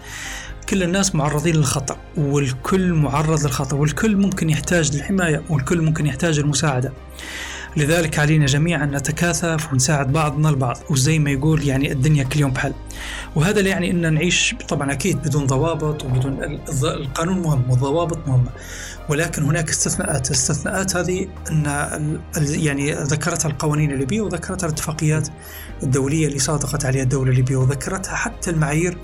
كل 0.69 0.83
الناس 0.83 1.15
معرضين 1.15 1.55
للخطأ 1.57 1.97
والكل 2.17 2.93
معرض 2.93 3.45
للخطأ 3.45 3.77
والكل 3.77 4.17
ممكن 4.17 4.51
يحتاج 4.51 4.97
للحماية 4.97 5.43
والكل 5.51 5.83
ممكن 5.83 6.07
يحتاج 6.07 6.39
المساعدة 6.39 6.93
لذلك 7.77 8.19
علينا 8.19 8.47
جميعا 8.47 8.85
أن 8.85 8.97
نتكاثف 8.97 9.73
ونساعد 9.73 10.13
بعضنا 10.13 10.51
البعض 10.51 10.77
وزي 10.91 11.19
ما 11.19 11.31
يقول 11.31 11.69
يعني 11.69 11.93
الدنيا 11.93 12.25
كل 12.25 12.41
يوم 12.41 12.51
بحل 12.51 12.73
وهذا 13.37 13.61
لا 13.61 13.69
يعني 13.69 13.91
أن 13.91 14.15
نعيش 14.15 14.55
طبعا 14.69 14.93
أكيد 14.93 15.17
بدون 15.17 15.47
ضوابط 15.47 16.05
وبدون 16.05 16.61
القانون 16.85 17.39
مهم 17.39 17.71
والضوابط 17.71 18.29
مهمة. 18.29 18.51
ولكن 19.09 19.43
هناك 19.43 19.69
استثناءات. 19.71 20.27
الاستثناءات 20.27 20.97
هذه 20.97 21.29
ال- 21.51 22.21
يعني 22.67 22.93
ذكرتها 22.93 23.49
القوانين 23.49 23.91
الليبية 23.93 24.21
وذكرتها 24.21 24.67
الاتفاقيات 24.67 25.29
الدولية 25.83 26.27
اللي 26.27 26.39
صادقت 26.39 26.85
عليها 26.85 27.03
الدولة 27.03 27.31
الليبية 27.31 27.57
وذكرتها 27.57 28.15
حتى 28.17 28.51
المعايير 28.51 28.99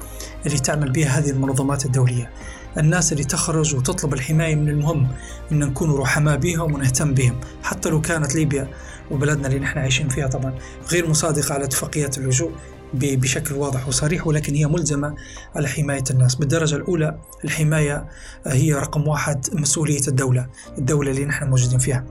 اللي 0.47 0.59
تعمل 0.59 0.93
بها 0.93 1.19
هذه 1.19 1.31
المنظمات 1.31 1.87
الدولية. 1.87 2.31
الناس 2.79 3.13
اللي 3.13 3.25
تخرج 3.25 3.75
وتطلب 3.75 4.15
الحماية 4.15 4.55
من 4.55 4.69
المهم 4.69 5.09
أن 5.53 5.59
نكون 5.59 5.91
رحماء 5.95 6.37
بهم 6.37 6.75
ونهتم 6.75 7.15
بهم. 7.15 7.41
حتى 7.63 7.89
لو 7.89 8.01
كانت 8.01 8.35
ليبيا 8.35 8.69
وبلدنا 9.11 9.47
اللي 9.49 9.59
نحن 9.59 9.79
عايشين 9.79 10.09
فيها 10.09 10.27
طبعا 10.27 10.55
غير 10.93 11.09
مصادقة 11.09 11.55
على 11.55 11.65
اتفاقيات 11.65 12.19
اللجوء 12.19 12.53
بشكل 12.95 13.55
واضح 13.55 13.89
وصريح 13.89 14.27
ولكن 14.27 14.55
هي 14.55 14.67
ملزمة 14.67 15.15
على 15.57 15.69
حماية 15.69 16.05
الناس. 16.11 16.35
بالدرجة 16.35 16.77
الأولى 16.77 17.19
الحماية 17.45 18.07
هي 18.47 18.75
رقم 18.75 19.09
واحد 19.09 19.47
مسؤولية 19.53 20.03
الدولة 20.09 20.47
الدولة 20.79 21.11
اللي 21.11 21.25
نحن 21.25 21.49
موجودين 21.49 21.79
فيها. 21.79 22.05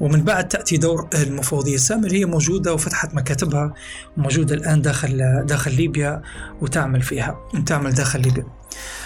ومن 0.00 0.24
بعد 0.24 0.48
تأتي 0.48 0.76
دور 0.76 1.08
المفوضية. 1.14 1.74
السامة 1.74 2.06
اللي 2.06 2.20
هي 2.20 2.24
موجودة 2.24 2.74
وفتحت 2.74 3.14
مكاتبها 3.14 3.74
وموجودة 4.16 4.54
الآن 4.54 4.82
داخل 4.82 5.42
داخل 5.46 5.74
ليبيا 5.74 6.22
وتعمل 6.60 7.02
فيها 7.02 7.38
تعمل 7.66 7.92
داخل 7.92 8.20
ليبيا. 8.20 8.46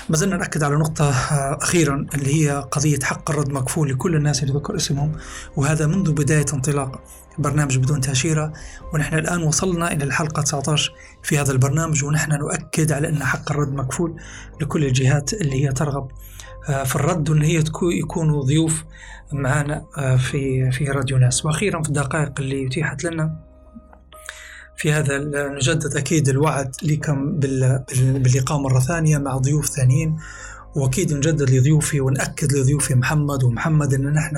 ما 0.09 0.17
زلنا 0.17 0.37
نأكد 0.37 0.63
على 0.63 0.77
نقطة 0.77 1.11
آه، 1.11 1.59
أخيرا 1.63 2.07
اللي 2.15 2.45
هي 2.45 2.51
قضية 2.71 2.99
حق 3.03 3.31
الرد 3.31 3.51
مكفول 3.51 3.91
لكل 3.91 4.17
الناس 4.17 4.43
اللي 4.43 4.55
ذكر 4.55 4.77
اسمهم 4.77 5.13
وهذا 5.57 5.87
منذ 5.87 6.13
بداية 6.13 6.47
انطلاق 6.55 7.01
برنامج 7.39 7.79
بدون 7.79 8.01
تأشيرة. 8.01 8.53
ونحن 8.95 9.19
الآن 9.19 9.43
وصلنا 9.43 9.93
إلى 9.93 10.05
الحلقة 10.05 10.43
19 10.43 10.93
في 11.23 11.39
هذا 11.39 11.53
البرنامج 11.53 12.05
ونحن 12.05 12.33
نؤكد 12.33 12.93
على 12.93 13.09
أن 13.09 13.25
حق 13.25 13.53
الرد 13.53 13.73
مكفول 13.73 14.17
لكل 14.61 14.85
الجهات 14.85 15.33
اللي 15.33 15.65
هي 15.65 15.73
ترغب 15.73 16.09
في 16.85 16.97
الرد 16.97 17.31
وأن 17.31 17.43
هي 17.43 17.65
يكونوا 17.83 18.43
ضيوف 18.45 18.85
معنا 19.33 19.85
آه، 19.99 20.17
في 20.17 20.71
في 20.71 20.85
راديو 20.85 21.19
ناس. 21.19 21.45
وأخيرا 21.45 21.83
في 21.83 21.89
الدقائق 21.89 22.33
اللي 22.41 22.67
أتيحت 22.67 23.05
لنا 23.05 23.37
في 24.77 24.93
هذا 24.93 25.19
نجدد 25.49 25.97
أكيد 25.97 26.29
الوعد 26.29 26.77
لكم 26.83 27.33
بال- 27.39 27.85
بال- 27.89 28.19
باللقاء 28.19 28.59
مرة 28.59 28.81
ثانية 28.81 29.19
مع 29.19 29.37
ضيوف 29.37 29.67
ثانيين. 29.67 30.17
وأكيد 30.77 31.13
نجدد 31.13 31.51
لضيوفي 31.51 32.01
ونأكد 32.01 32.53
لضيوفي 32.53 32.95
محمد 32.95 33.45
ومحمد 33.45 33.95
أن 33.95 34.13
نحن 34.13 34.37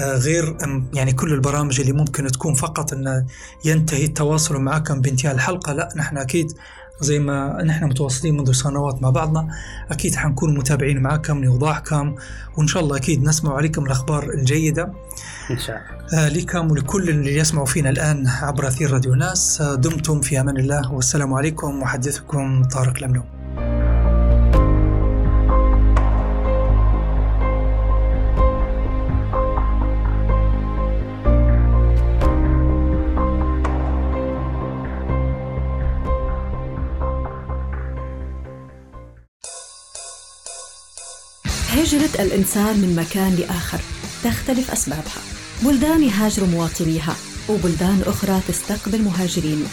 آه، 0.00 0.16
غير 0.16 0.56
يعني 0.94 1.12
كل 1.12 1.32
البرامج 1.32 1.80
اللي 1.80 1.92
ممكن 1.92 2.26
تكون 2.26 2.54
فقط 2.54 2.92
أن 2.92 3.26
ينتهي 3.64 4.04
التواصل 4.04 4.56
معكم 4.56 5.00
بانتهاء 5.00 5.34
الحلقة 5.34 5.72
لا 5.72 5.88
نحن 5.96 6.18
أكيد 6.18 6.52
زي 7.00 7.18
ما 7.18 7.62
نحن 7.62 7.84
متواصلين 7.84 8.36
منذ 8.36 8.52
سنوات 8.52 9.02
مع 9.02 9.10
بعضنا 9.10 9.48
أكيد 9.90 10.14
حنكون 10.14 10.58
متابعين 10.58 11.02
معكم 11.02 11.44
لإوضاحكم 11.44 12.14
وإن 12.56 12.66
شاء 12.66 12.82
الله 12.82 12.96
أكيد 12.96 13.22
نسمع 13.22 13.56
عليكم 13.56 13.84
الأخبار 13.86 14.30
الجيدة. 14.30 14.92
إن 15.50 15.58
شاء 15.58 15.76
الله. 15.76 16.24
آه، 16.24 16.28
لكم 16.28 16.70
ولكل 16.70 17.08
اللي 17.08 17.36
يسمعوا 17.36 17.66
فينا 17.66 17.90
الآن 17.90 18.26
عبر 18.26 18.68
أثير 18.68 18.90
راديو 18.90 19.14
ناس 19.14 19.60
آه، 19.60 19.74
دمتم 19.74 20.20
في 20.20 20.40
أمان 20.40 20.56
الله 20.56 20.92
والسلام 20.92 21.34
عليكم 21.34 21.80
محدثكم 21.80 22.64
طارق 22.64 22.96
الأمنون 22.96 23.39
هجرة 41.90 42.22
الإنسان 42.22 42.76
من 42.80 42.96
مكان 42.96 43.34
لآخر 43.34 43.80
تختلف 44.24 44.70
أسبابها. 44.70 45.22
بلدان 45.62 46.02
يهاجر 46.02 46.44
مواطنيها 46.44 47.16
وبلدان 47.48 48.02
أخرى 48.06 48.40
تستقبل 48.48 49.02
مهاجرين. 49.02 49.64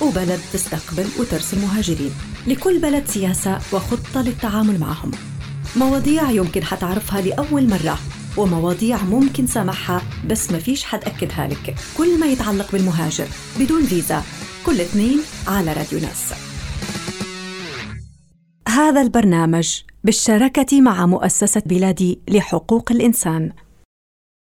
وبلد 0.00 0.40
تستقبل 0.52 1.06
وترسل 1.18 1.58
مهاجرين. 1.58 2.10
لكل 2.46 2.78
بلد 2.78 3.04
سياسة 3.08 3.58
وخطة 3.72 4.22
للتعامل 4.22 4.80
معهم. 4.80 5.10
مواضيع 5.76 6.30
يمكن 6.30 6.64
حتعرفها 6.64 7.20
لأول 7.20 7.68
مرة 7.68 7.98
ومواضيع 8.36 9.02
ممكن 9.02 9.46
سامعها 9.46 10.02
بس 10.26 10.50
ما 10.50 10.58
فيش 10.58 10.84
حد 10.84 11.04
أكدها 11.04 11.48
لك. 11.48 11.74
كل 11.98 12.20
ما 12.20 12.26
يتعلق 12.26 12.72
بالمهاجر 12.72 13.26
بدون 13.60 13.86
فيزا 13.86 14.22
كل 14.66 14.80
اثنين 14.80 15.20
على 15.48 15.72
راديو 15.72 15.98
ناس. 15.98 16.45
هذا 18.76 19.02
البرنامج 19.02 19.82
بالشراكة 20.04 20.80
مع 20.80 21.06
مؤسسة 21.06 21.62
بلادي 21.66 22.18
لحقوق 22.28 22.92
الإنسان. 22.92 23.52